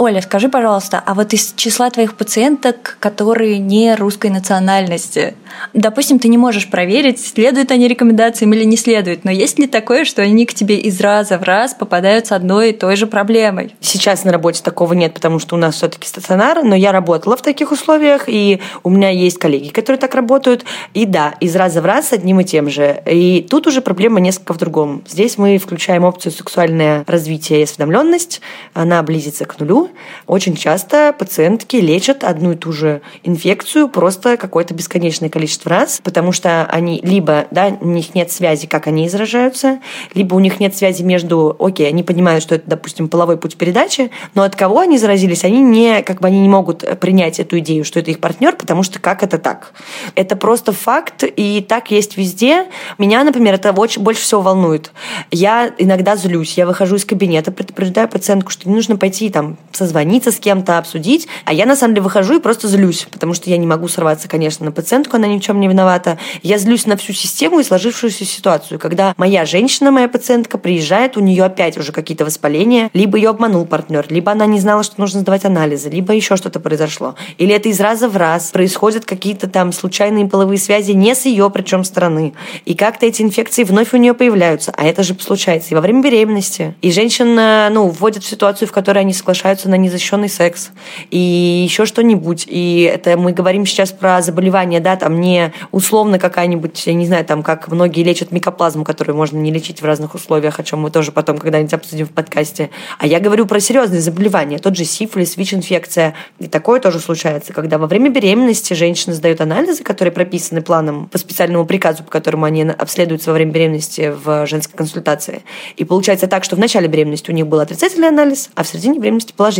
Оля, 0.00 0.22
скажи, 0.22 0.48
пожалуйста, 0.48 1.02
а 1.04 1.12
вот 1.12 1.34
из 1.34 1.52
числа 1.56 1.90
твоих 1.90 2.14
пациенток, 2.14 2.96
которые 3.00 3.58
не 3.58 3.94
русской 3.94 4.30
национальности, 4.30 5.34
допустим, 5.74 6.18
ты 6.18 6.28
не 6.28 6.38
можешь 6.38 6.70
проверить, 6.70 7.20
следуют 7.22 7.70
они 7.70 7.86
рекомендациям 7.86 8.54
или 8.54 8.64
не 8.64 8.78
следуют, 8.78 9.26
но 9.26 9.30
есть 9.30 9.58
ли 9.58 9.66
такое, 9.66 10.06
что 10.06 10.22
они 10.22 10.46
к 10.46 10.54
тебе 10.54 10.76
из 10.76 10.98
раза 11.02 11.36
в 11.36 11.42
раз 11.42 11.74
попадают 11.74 12.28
с 12.28 12.32
одной 12.32 12.70
и 12.70 12.72
той 12.72 12.96
же 12.96 13.06
проблемой? 13.06 13.74
Сейчас 13.80 14.24
на 14.24 14.32
работе 14.32 14.62
такого 14.62 14.94
нет, 14.94 15.12
потому 15.12 15.38
что 15.38 15.54
у 15.54 15.58
нас 15.58 15.74
все-таки 15.74 16.08
стационар, 16.08 16.62
но 16.62 16.74
я 16.74 16.92
работала 16.92 17.36
в 17.36 17.42
таких 17.42 17.70
условиях, 17.70 18.24
и 18.26 18.62
у 18.82 18.88
меня 18.88 19.10
есть 19.10 19.38
коллеги, 19.38 19.68
которые 19.68 20.00
так 20.00 20.14
работают, 20.14 20.64
и 20.94 21.04
да, 21.04 21.34
из 21.40 21.54
раза 21.56 21.82
в 21.82 21.84
раз 21.84 22.08
с 22.08 22.12
одним 22.14 22.40
и 22.40 22.44
тем 22.44 22.70
же. 22.70 23.02
И 23.04 23.46
тут 23.50 23.66
уже 23.66 23.82
проблема 23.82 24.20
несколько 24.20 24.54
в 24.54 24.56
другом. 24.56 25.02
Здесь 25.06 25.36
мы 25.36 25.58
включаем 25.58 26.04
опцию 26.04 26.32
сексуальное 26.32 27.04
развитие 27.06 27.60
и 27.60 27.64
осведомленность, 27.64 28.40
она 28.72 29.02
близится 29.02 29.44
к 29.44 29.60
нулю, 29.60 29.89
очень 30.26 30.56
часто 30.56 31.14
пациентки 31.18 31.76
лечат 31.76 32.24
одну 32.24 32.52
и 32.52 32.56
ту 32.56 32.72
же 32.72 33.02
инфекцию 33.22 33.88
просто 33.88 34.36
какое-то 34.36 34.74
бесконечное 34.74 35.28
количество 35.28 35.70
раз, 35.70 36.00
потому 36.02 36.32
что 36.32 36.64
они 36.66 37.00
либо, 37.02 37.46
да, 37.50 37.76
у 37.80 37.86
них 37.86 38.14
нет 38.14 38.30
связи, 38.30 38.66
как 38.66 38.86
они 38.86 39.06
изражаются, 39.06 39.80
либо 40.14 40.34
у 40.34 40.40
них 40.40 40.60
нет 40.60 40.76
связи 40.76 41.02
между, 41.02 41.56
окей, 41.58 41.88
они 41.88 42.02
понимают, 42.02 42.42
что 42.42 42.54
это, 42.54 42.68
допустим, 42.68 43.08
половой 43.08 43.36
путь 43.36 43.56
передачи, 43.56 44.10
но 44.34 44.42
от 44.42 44.56
кого 44.56 44.80
они 44.80 44.98
заразились, 44.98 45.44
они 45.44 45.60
не, 45.60 46.02
как 46.02 46.20
бы 46.20 46.28
они 46.28 46.40
не 46.40 46.48
могут 46.48 46.84
принять 47.00 47.40
эту 47.40 47.58
идею, 47.58 47.84
что 47.84 48.00
это 48.00 48.10
их 48.10 48.20
партнер, 48.20 48.56
потому 48.56 48.82
что 48.82 48.98
как 48.98 49.22
это 49.22 49.38
так? 49.38 49.72
Это 50.14 50.36
просто 50.36 50.72
факт, 50.72 51.24
и 51.24 51.64
так 51.66 51.90
есть 51.90 52.16
везде. 52.16 52.66
Меня, 52.98 53.24
например, 53.24 53.54
это 53.54 53.72
очень, 53.72 54.02
больше 54.02 54.22
всего 54.22 54.40
волнует. 54.40 54.92
Я 55.30 55.72
иногда 55.78 56.16
злюсь, 56.16 56.56
я 56.56 56.66
выхожу 56.66 56.96
из 56.96 57.04
кабинета, 57.04 57.52
предупреждаю 57.52 58.08
пациентку, 58.08 58.50
что 58.50 58.68
не 58.68 58.74
нужно 58.74 58.96
пойти 58.96 59.30
там 59.30 59.56
созвониться 59.80 60.30
с 60.30 60.38
кем-то, 60.38 60.76
обсудить. 60.76 61.26
А 61.46 61.54
я, 61.54 61.64
на 61.64 61.74
самом 61.74 61.94
деле, 61.94 62.04
выхожу 62.04 62.36
и 62.36 62.40
просто 62.40 62.68
злюсь, 62.68 63.06
потому 63.10 63.32
что 63.32 63.48
я 63.48 63.56
не 63.56 63.66
могу 63.66 63.88
сорваться, 63.88 64.28
конечно, 64.28 64.66
на 64.66 64.72
пациентку, 64.72 65.16
она 65.16 65.26
ни 65.26 65.38
в 65.38 65.42
чем 65.42 65.58
не 65.58 65.68
виновата. 65.68 66.18
Я 66.42 66.58
злюсь 66.58 66.86
на 66.86 66.98
всю 66.98 67.14
систему 67.14 67.60
и 67.60 67.64
сложившуюся 67.64 68.26
ситуацию, 68.26 68.78
когда 68.78 69.14
моя 69.16 69.46
женщина, 69.46 69.90
моя 69.90 70.08
пациентка, 70.08 70.58
приезжает, 70.58 71.16
у 71.16 71.20
нее 71.20 71.44
опять 71.44 71.78
уже 71.78 71.92
какие-то 71.92 72.26
воспаления, 72.26 72.90
либо 72.92 73.16
ее 73.16 73.30
обманул 73.30 73.64
партнер, 73.64 74.04
либо 74.10 74.32
она 74.32 74.44
не 74.44 74.60
знала, 74.60 74.82
что 74.82 75.00
нужно 75.00 75.20
сдавать 75.20 75.46
анализы, 75.46 75.88
либо 75.88 76.12
еще 76.12 76.36
что-то 76.36 76.60
произошло. 76.60 77.14
Или 77.38 77.54
это 77.54 77.70
из 77.70 77.80
раза 77.80 78.08
в 78.08 78.18
раз 78.18 78.50
происходят 78.50 79.06
какие-то 79.06 79.48
там 79.48 79.72
случайные 79.72 80.26
половые 80.26 80.58
связи 80.58 80.92
не 80.92 81.14
с 81.14 81.24
ее, 81.24 81.48
причем 81.48 81.84
стороны. 81.84 82.34
И 82.66 82.74
как-то 82.74 83.06
эти 83.06 83.22
инфекции 83.22 83.64
вновь 83.64 83.94
у 83.94 83.96
нее 83.96 84.12
появляются. 84.12 84.74
А 84.76 84.84
это 84.84 85.02
же 85.02 85.16
случается 85.18 85.70
и 85.70 85.74
во 85.74 85.80
время 85.80 86.02
беременности. 86.02 86.74
И 86.82 86.92
женщина, 86.92 87.70
ну, 87.72 87.88
вводит 87.88 88.24
в 88.24 88.28
ситуацию, 88.28 88.68
в 88.68 88.72
которой 88.72 88.98
они 88.98 89.14
соглашаются 89.14 89.69
на 89.70 89.76
незащищенный 89.76 90.28
секс 90.28 90.70
и 91.10 91.18
еще 91.18 91.86
что-нибудь. 91.86 92.46
И 92.48 92.82
это 92.82 93.16
мы 93.16 93.32
говорим 93.32 93.66
сейчас 93.66 93.92
про 93.92 94.20
заболевания, 94.22 94.80
да, 94.80 94.96
там 94.96 95.20
не 95.20 95.52
условно 95.70 96.18
какая-нибудь, 96.18 96.86
я 96.86 96.94
не 96.94 97.06
знаю, 97.06 97.24
там 97.24 97.42
как 97.42 97.68
многие 97.68 98.02
лечат 98.02 98.32
микоплазму, 98.32 98.84
которую 98.84 99.16
можно 99.16 99.38
не 99.38 99.52
лечить 99.52 99.80
в 99.80 99.84
разных 99.84 100.14
условиях, 100.14 100.58
о 100.58 100.62
чем 100.64 100.80
мы 100.80 100.90
тоже 100.90 101.12
потом 101.12 101.38
когда-нибудь 101.38 101.72
обсудим 101.72 102.06
в 102.06 102.10
подкасте. 102.10 102.70
А 102.98 103.06
я 103.06 103.20
говорю 103.20 103.46
про 103.46 103.60
серьезные 103.60 104.00
заболевания, 104.00 104.58
тот 104.58 104.76
же 104.76 104.84
сифилис, 104.84 105.36
ВИЧ-инфекция. 105.36 106.14
И 106.38 106.48
такое 106.48 106.80
тоже 106.80 106.98
случается, 106.98 107.52
когда 107.52 107.78
во 107.78 107.86
время 107.86 108.10
беременности 108.10 108.74
женщина 108.74 109.14
сдает 109.14 109.40
анализы, 109.40 109.82
которые 109.82 110.12
прописаны 110.12 110.62
планом 110.62 111.08
по 111.08 111.18
специальному 111.18 111.64
приказу, 111.64 112.02
по 112.02 112.10
которому 112.10 112.44
они 112.44 112.62
обследуются 112.62 113.30
во 113.30 113.34
время 113.34 113.52
беременности 113.52 114.12
в 114.24 114.46
женской 114.46 114.76
консультации. 114.76 115.42
И 115.76 115.84
получается 115.84 116.26
так, 116.26 116.44
что 116.44 116.56
в 116.56 116.58
начале 116.58 116.88
беременности 116.88 117.30
у 117.30 117.34
них 117.34 117.46
был 117.46 117.60
отрицательный 117.60 118.08
анализ, 118.08 118.50
а 118.54 118.64
в 118.64 118.68
середине 118.68 118.98
беременности 118.98 119.32
положительный. 119.36 119.59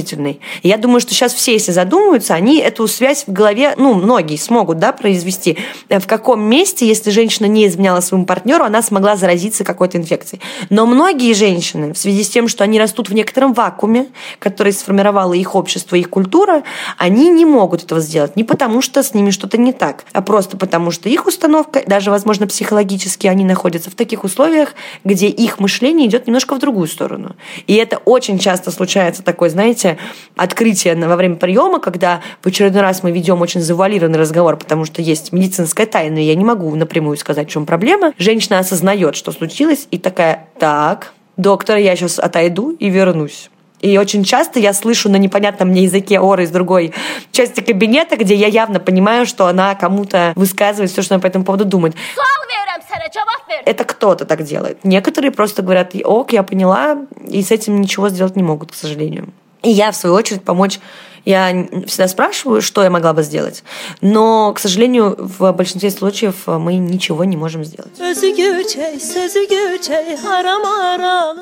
И 0.63 0.69
я 0.69 0.77
думаю, 0.77 1.01
что 1.01 1.15
сейчас 1.15 1.33
все, 1.35 1.53
если 1.53 1.73
задумаются, 1.73 2.35
они 2.35 2.59
эту 2.59 2.87
связь 2.89 3.25
в 3.27 3.33
голове, 3.33 3.75
ну, 3.77 3.95
многие 3.95 4.37
смогут, 4.37 4.79
да, 4.79 4.93
произвести. 4.93 5.59
В 5.89 6.07
каком 6.07 6.43
месте, 6.43 6.87
если 6.87 7.11
женщина 7.11 7.47
не 7.47 7.67
изменяла 7.67 8.01
своему 8.01 8.27
партнеру, 8.27 8.65
она 8.65 8.83
смогла 8.83 9.17
заразиться 9.17 9.65
какой-то 9.65 9.99
инфекцией. 9.99 10.41
Но 10.69 10.87
многие 10.87 11.33
женщины, 11.35 11.93
в 11.93 11.99
связи 11.99 12.25
с 12.25 12.29
тем, 12.29 12.49
что 12.49 12.65
они 12.65 12.79
растут 12.79 13.09
в 13.09 13.15
некотором 13.15 13.53
вакууме, 13.53 14.07
который 14.39 14.73
сформировало 14.73 15.35
их 15.35 15.55
общество, 15.55 15.97
их 15.97 16.11
культура, 16.11 16.63
они 16.99 17.29
не 17.29 17.45
могут 17.45 17.85
этого 17.85 18.01
сделать. 18.01 18.37
Не 18.37 18.45
потому, 18.45 18.83
что 18.83 19.03
с 19.03 19.15
ними 19.15 19.31
что-то 19.31 19.59
не 19.59 19.73
так, 19.73 20.05
а 20.13 20.23
просто 20.23 20.57
потому, 20.57 20.91
что 20.91 21.09
их 21.09 21.27
установка, 21.27 21.83
даже, 21.87 22.11
возможно, 22.11 22.47
психологически 22.47 23.27
они 23.27 23.45
находятся 23.45 23.91
в 23.91 23.95
таких 23.95 24.25
условиях, 24.25 24.75
где 25.05 25.29
их 25.29 25.59
мышление 25.61 26.07
идет 26.07 26.27
немножко 26.27 26.55
в 26.55 26.59
другую 26.59 26.89
сторону. 26.89 27.37
И 27.67 27.75
это 27.75 27.99
очень 28.05 28.39
часто 28.39 28.71
случается 28.71 29.23
такой, 29.23 29.51
знаете, 29.51 29.80
открытие 30.37 30.95
во 30.95 31.17
время 31.17 31.37
приема, 31.37 31.81
когда 31.81 32.21
в 32.43 32.47
очередной 32.47 32.83
раз 32.83 33.03
мы 33.03 33.11
ведем 33.11 33.41
очень 33.41 33.61
завуалированный 33.61 34.19
разговор, 34.19 34.57
потому 34.57 34.85
что 34.85 35.03
есть 35.03 35.33
медицинская 35.33 35.87
тайна, 35.87 36.19
и 36.19 36.25
я 36.25 36.35
не 36.35 36.45
могу 36.45 36.75
напрямую 36.75 37.17
сказать, 37.17 37.49
в 37.49 37.53
чем 37.53 37.67
проблема. 37.67 38.13
Женщина 38.19 38.59
осознает, 38.59 39.17
что 39.17 39.33
случилось, 39.33 39.87
и 39.91 39.99
такая, 39.99 40.49
так, 40.59 41.13
доктор, 41.37 41.79
я 41.79 41.97
сейчас 41.97 42.19
отойду 42.19 42.71
и 42.71 42.89
вернусь. 42.89 43.51
И 43.81 43.97
очень 43.97 44.25
часто 44.25 44.61
я 44.61 44.75
слышу 44.75 45.09
на 45.09 45.17
непонятном 45.17 45.71
мне 45.71 45.85
языке 45.85 46.21
Оры 46.21 46.45
из 46.45 46.51
другой 46.51 46.93
части 47.33 47.61
кабинета, 47.61 48.17
где 48.17 48.35
я 48.35 48.47
явно 48.47 48.79
понимаю, 48.79 49.25
что 49.25 49.47
она 49.47 49.75
кому-то 49.75 50.33
высказывает 50.37 50.91
все, 50.91 51.03
что 51.03 51.15
она 51.15 51.23
по 51.23 51.27
этому 51.27 51.45
поводу 51.45 51.65
думает. 51.65 51.95
Это 53.65 53.85
кто-то 53.85 54.25
так 54.27 54.43
делает. 54.43 54.85
Некоторые 54.85 55.31
просто 55.31 55.63
говорят, 55.63 55.95
ок, 56.05 56.33
я 56.33 56.43
поняла, 56.43 56.99
и 57.29 57.43
с 57.43 57.51
этим 57.51 57.81
ничего 57.81 58.09
сделать 58.11 58.37
не 58.37 58.43
могут, 58.43 58.73
к 58.73 58.75
сожалению. 58.75 59.29
И 59.63 59.71
я, 59.71 59.91
в 59.91 59.97
свою 59.97 60.15
очередь, 60.15 60.45
помочь 60.45 60.81
я 61.25 61.67
всегда 61.87 62.09
спрашиваю, 62.09 62.63
что 62.63 62.83
я 62.83 62.91
могла 62.91 63.13
бы 63.13 63.23
сделать, 63.23 63.63
но, 64.01 64.53
к 64.53 64.59
сожалению, 64.59 65.17
в 65.19 65.53
большинстве 65.53 65.91
случаев 65.91 66.47
мы 66.47 66.77
ничего 66.77 67.25
не 67.25 67.37
можем 67.37 67.65
сделать. 67.65 67.93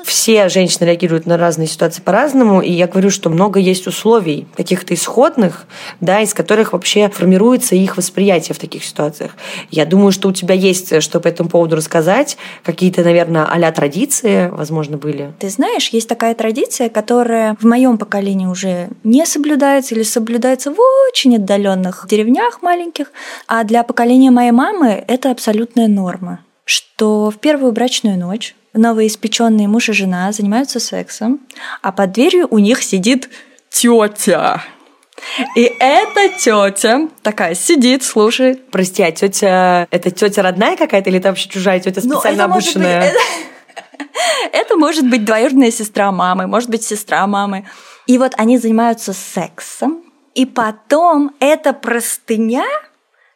Все 0.05 0.49
женщины 0.49 0.85
реагируют 0.85 1.25
на 1.25 1.37
разные 1.37 1.67
ситуации 1.67 2.01
по-разному, 2.01 2.61
и 2.61 2.71
я 2.71 2.87
говорю, 2.87 3.09
что 3.09 3.29
много 3.29 3.59
есть 3.59 3.87
условий, 3.87 4.47
каких-то 4.55 4.93
исходных, 4.93 5.65
да, 6.01 6.21
из 6.21 6.33
которых 6.33 6.73
вообще 6.73 7.09
формируется 7.09 7.75
их 7.75 7.97
восприятие 7.97 8.55
в 8.55 8.59
таких 8.59 8.83
ситуациях. 8.83 9.31
Я 9.71 9.85
думаю, 9.85 10.11
что 10.11 10.29
у 10.29 10.33
тебя 10.33 10.55
есть 10.55 11.01
что 11.01 11.19
по 11.19 11.27
этому 11.27 11.49
поводу 11.49 11.75
рассказать, 11.75 12.37
какие-то, 12.63 13.03
наверное, 13.03 13.45
а 13.45 13.71
традиции, 13.71 14.49
возможно, 14.49 14.97
были. 14.97 15.31
Ты 15.39 15.49
знаешь, 15.49 15.89
есть 15.89 16.09
такая 16.09 16.33
традиция, 16.33 16.89
которая 16.89 17.55
в 17.59 17.65
моем 17.65 17.97
поколении 17.97 18.47
уже 18.47 18.89
не 19.03 19.25
соблюдается, 19.25 19.68
соблюдается 19.69 19.95
или 19.95 20.03
соблюдается 20.03 20.71
в 20.71 20.79
очень 21.07 21.35
отдаленных 21.35 22.05
деревнях 22.09 22.61
маленьких, 22.61 23.11
а 23.47 23.63
для 23.63 23.83
поколения 23.83 24.31
моей 24.31 24.51
мамы 24.51 25.03
это 25.07 25.31
абсолютная 25.31 25.87
норма, 25.87 26.39
что 26.65 27.29
в 27.29 27.37
первую 27.37 27.71
брачную 27.71 28.17
ночь 28.17 28.55
новоиспеченные 28.73 29.67
муж 29.67 29.89
и 29.89 29.93
жена 29.93 30.31
занимаются 30.31 30.79
сексом, 30.79 31.39
а 31.81 31.91
под 31.91 32.13
дверью 32.13 32.47
у 32.49 32.59
них 32.59 32.81
сидит 32.83 33.29
тетя. 33.69 34.63
И 35.55 35.71
эта 35.79 36.29
тетя 36.37 37.07
такая 37.21 37.53
сидит, 37.53 38.03
слушает. 38.03 38.71
Прости, 38.71 39.03
а 39.03 39.11
тетя 39.11 39.87
это 39.91 40.11
тетя 40.11 40.41
родная 40.41 40.77
какая-то 40.77 41.09
или 41.09 41.19
это 41.19 41.29
вообще 41.29 41.49
чужая 41.49 41.79
тетя 41.79 42.01
ну, 42.03 42.15
специально 42.15 42.47
ну, 42.47 42.53
обученная? 42.53 43.13
Это 44.51 44.75
может 44.75 45.09
быть 45.09 45.25
двоюродная 45.25 45.71
сестра 45.71 46.11
мамы, 46.11 46.47
может 46.47 46.69
быть 46.69 46.83
сестра 46.83 47.25
мамы. 47.27 47.65
И 48.09 48.17
вот 48.17 48.33
они 48.37 48.57
занимаются 48.57 49.13
сексом, 49.13 50.03
и 50.33 50.47
потом 50.47 51.35
эта 51.39 51.73
простыня 51.73 52.65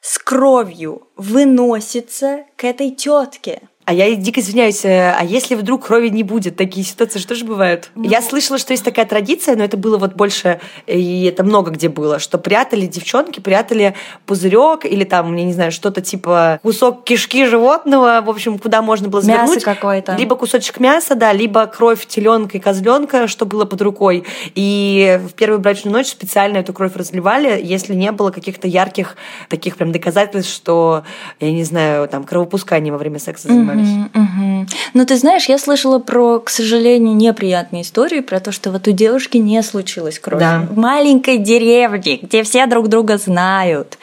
с 0.01 0.17
кровью 0.17 1.07
выносится 1.15 2.45
к 2.55 2.63
этой 2.63 2.89
тетке. 2.89 3.69
А 3.85 3.93
я 3.93 4.15
дико 4.15 4.39
извиняюсь, 4.39 4.85
э, 4.85 5.11
а 5.11 5.25
если 5.25 5.55
вдруг 5.55 5.87
крови 5.87 6.07
не 6.07 6.23
будет, 6.23 6.55
такие 6.55 6.85
ситуации 6.85 7.19
что 7.19 7.35
же 7.35 7.43
бывают? 7.43 7.91
Ну... 7.95 8.09
Я 8.09 8.21
слышала, 8.21 8.57
что 8.57 8.71
есть 8.71 8.83
такая 8.83 9.05
традиция, 9.05 9.57
но 9.57 9.63
это 9.63 9.75
было 9.75 9.97
вот 9.97 10.13
больше, 10.13 10.61
и 10.87 11.25
это 11.25 11.43
много 11.43 11.71
где 11.71 11.89
было, 11.89 12.19
что 12.19 12.37
прятали 12.37 12.85
девчонки, 12.85 13.41
прятали 13.41 13.95
пузырек 14.25 14.85
или 14.85 15.03
там, 15.03 15.35
я 15.35 15.43
не 15.43 15.51
знаю, 15.51 15.71
что-то 15.73 15.99
типа 15.99 16.59
кусок 16.63 17.03
кишки 17.03 17.45
животного, 17.45 18.21
в 18.25 18.29
общем, 18.29 18.57
куда 18.57 18.81
можно 18.81 19.09
было 19.09 19.21
завернуть. 19.21 19.55
Мясо 19.55 19.65
какое-то. 19.65 20.15
Либо 20.15 20.37
кусочек 20.37 20.79
мяса, 20.79 21.15
да, 21.15 21.33
либо 21.33 21.65
кровь 21.65 22.05
теленка 22.05 22.57
и 22.57 22.61
козленка, 22.61 23.27
что 23.27 23.45
было 23.45 23.65
под 23.65 23.81
рукой. 23.81 24.23
И 24.55 25.19
в 25.27 25.33
первую 25.33 25.59
брачную 25.59 25.93
ночь 25.93 26.07
специально 26.07 26.57
эту 26.57 26.71
кровь 26.71 26.95
разливали, 26.95 27.59
если 27.61 27.93
не 27.93 28.11
было 28.13 28.31
каких-то 28.31 28.67
ярких 28.67 29.17
таких 29.49 29.75
прям 29.75 29.91
доказательств, 29.91 30.53
что, 30.53 31.03
я 31.41 31.51
не 31.51 31.65
знаю, 31.65 32.07
там, 32.07 32.23
кровопускание 32.23 32.93
во 32.93 32.97
время 32.97 33.19
секса 33.19 33.49
занимается 33.49 33.72
занимались. 33.75 34.09
Угу, 34.13 34.23
угу. 34.23 34.67
Ну, 34.93 35.05
ты 35.05 35.15
знаешь, 35.17 35.45
я 35.45 35.57
слышала 35.57 35.99
про, 35.99 36.39
к 36.39 36.49
сожалению, 36.49 37.15
неприятные 37.15 37.81
истории, 37.83 38.21
про 38.21 38.39
то, 38.39 38.51
что 38.51 38.71
вот 38.71 38.87
у 38.87 38.91
девушки 38.91 39.37
не 39.37 39.61
случилось 39.63 40.19
кровь. 40.19 40.39
Да. 40.39 40.65
В 40.69 40.77
маленькой 40.77 41.37
деревне, 41.37 42.17
где 42.21 42.43
все 42.43 42.65
друг 42.65 42.87
друга 42.87 43.17
знают. 43.17 43.97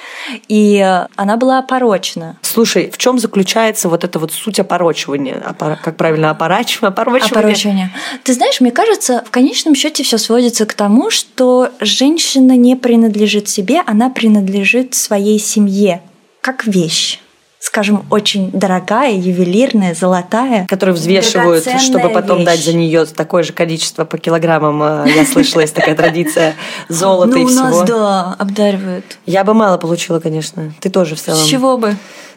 И 0.48 0.76
э, 0.76 1.06
она 1.16 1.36
была 1.36 1.58
опорочна. 1.58 2.38
Слушай, 2.42 2.90
в 2.90 2.98
чем 2.98 3.18
заключается 3.18 3.88
вот 3.88 4.04
эта 4.04 4.18
вот 4.18 4.32
суть 4.32 4.58
опорочивания? 4.60 5.36
Опора- 5.36 5.78
Как 5.82 5.96
правильно, 5.96 6.30
опорачивание? 6.30 6.88
Опорочивание? 6.88 7.30
Опорочивание. 7.30 7.90
Ты 8.24 8.34
знаешь, 8.34 8.60
мне 8.60 8.70
кажется, 8.70 9.22
в 9.26 9.30
конечном 9.30 9.74
счете 9.74 10.02
все 10.02 10.18
сводится 10.18 10.66
к 10.66 10.74
тому, 10.74 11.10
что 11.10 11.70
женщина 11.80 12.56
не 12.56 12.76
принадлежит 12.76 13.48
себе, 13.48 13.82
она 13.86 14.10
принадлежит 14.10 14.94
своей 14.94 15.38
семье, 15.38 16.02
как 16.40 16.66
вещь. 16.66 17.20
Скажем, 17.62 18.06
очень 18.10 18.50
дорогая, 18.52 19.12
ювелирная, 19.12 19.94
золотая. 19.94 20.66
Которые 20.66 20.94
взвешивают, 20.94 21.64
чтобы 21.78 22.08
потом 22.08 22.38
вещь. 22.38 22.46
дать 22.46 22.64
за 22.64 22.72
нее 22.72 23.04
такое 23.04 23.42
же 23.42 23.52
количество 23.52 24.06
по 24.06 24.16
килограммам. 24.16 24.82
Э, 24.82 25.10
Я 25.14 25.26
слышала, 25.26 25.60
есть 25.60 25.74
такая 25.74 25.94
традиция 25.94 26.54
золота 26.88 27.32
ну, 27.32 27.36
и 27.36 27.44
у 27.44 27.48
всего. 27.48 27.62
нас, 27.64 27.82
да, 27.82 28.34
обдаривают. 28.38 29.04
Я 29.26 29.44
бы 29.44 29.52
мало 29.52 29.76
получила, 29.76 30.20
конечно. 30.20 30.72
Ты 30.80 30.88
тоже 30.88 31.16
в 31.16 31.20
целом. 31.20 31.38
С 31.38 31.44
чего 31.44 31.76
бы? 31.76 31.96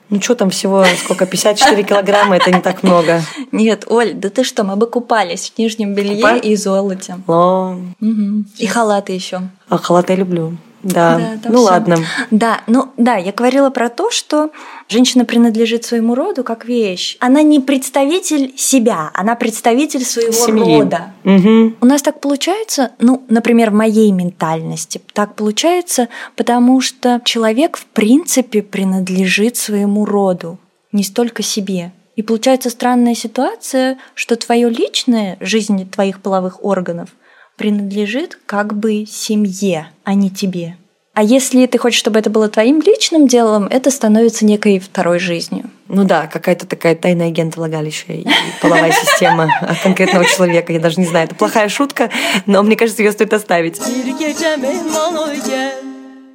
Ну 0.09 0.19
что 0.21 0.35
там 0.35 0.49
всего, 0.49 0.85
сколько, 1.01 1.25
54 1.25 1.83
килограмма, 1.87 2.35
это 2.35 2.51
не 2.51 2.59
так 2.59 2.83
много. 2.83 3.21
Нет, 3.53 3.85
Оль, 3.89 4.13
да 4.13 4.29
ты 4.29 4.43
что, 4.43 4.65
мы 4.65 4.75
бы 4.75 4.87
купались 4.87 5.53
в 5.55 5.57
нижнем 5.57 5.93
белье 5.95 6.21
Купа- 6.21 6.39
и 6.39 6.55
золоте. 6.57 7.15
Но... 7.27 7.79
Мгм. 8.01 8.45
И 8.57 8.67
халаты 8.67 9.13
еще. 9.13 9.41
А 9.69 9.77
халат 9.77 10.09
я 10.09 10.17
люблю. 10.17 10.57
Да, 10.83 11.37
Да, 11.41 11.49
ну 11.49 11.55
всё. 11.57 11.63
ладно. 11.63 11.95
Да, 12.29 12.61
ну 12.67 12.89
да, 12.97 13.15
я 13.15 13.31
говорила 13.31 13.69
про 13.69 13.89
то, 13.89 14.11
что 14.11 14.51
женщина 14.89 15.25
принадлежит 15.25 15.85
своему 15.85 16.13
роду 16.13 16.43
как 16.43 16.65
вещь. 16.65 17.17
Она 17.19 17.41
не 17.41 17.59
представитель 17.59 18.53
себя, 18.57 19.09
она 19.13 19.35
представитель 19.35 20.03
своего 20.03 20.31
Семьи. 20.33 20.79
рода. 20.79 21.13
Мгм. 21.23 21.77
У 21.81 21.85
нас 21.85 22.01
так 22.01 22.19
получается, 22.19 22.91
ну, 22.99 23.23
например, 23.29 23.71
в 23.71 23.73
моей 23.73 24.11
ментальности, 24.11 25.01
так 25.13 25.35
получается, 25.35 26.09
потому 26.35 26.81
что 26.81 27.21
человек 27.23 27.77
в 27.77 27.85
принципе 27.85 28.61
принадлежит 28.61 29.55
своему 29.57 30.05
роду, 30.05 30.59
не 30.91 31.03
столько 31.03 31.43
себе. 31.43 31.93
И 32.15 32.21
получается 32.21 32.69
странная 32.69 33.15
ситуация, 33.15 33.97
что 34.13 34.35
твое 34.35 34.69
личное, 34.69 35.37
жизнь 35.39 35.89
твоих 35.89 36.19
половых 36.21 36.63
органов, 36.63 37.09
принадлежит 37.55 38.37
как 38.45 38.73
бы 38.73 39.05
семье, 39.05 39.87
а 40.03 40.13
не 40.13 40.29
тебе. 40.29 40.77
А 41.15 41.21
если 41.21 41.67
ты 41.67 41.77
хочешь, 41.77 41.99
чтобы 41.99 42.17
это 42.17 42.31
было 42.31 42.49
твоим 42.49 42.81
личным 42.81 43.27
делом, 43.27 43.67
это 43.67 43.91
становится 43.91 44.45
некой 44.45 44.79
второй 44.79 45.19
жизнью. 45.19 45.69
Ну 45.87 46.05
да, 46.05 46.25
какая-то 46.25 46.65
такая 46.65 46.95
тайная 46.95 47.27
агент 47.27 47.55
влагалища 47.55 48.13
и 48.13 48.25
половая 48.59 48.91
система 49.05 49.47
конкретного 49.83 50.25
человека. 50.25 50.73
Я 50.73 50.79
даже 50.79 50.99
не 50.99 51.05
знаю, 51.05 51.25
это 51.25 51.35
плохая 51.35 51.69
шутка, 51.69 52.09
но 52.47 52.63
мне 52.63 52.75
кажется, 52.75 53.03
ее 53.03 53.11
стоит 53.11 53.31
оставить. 53.31 53.79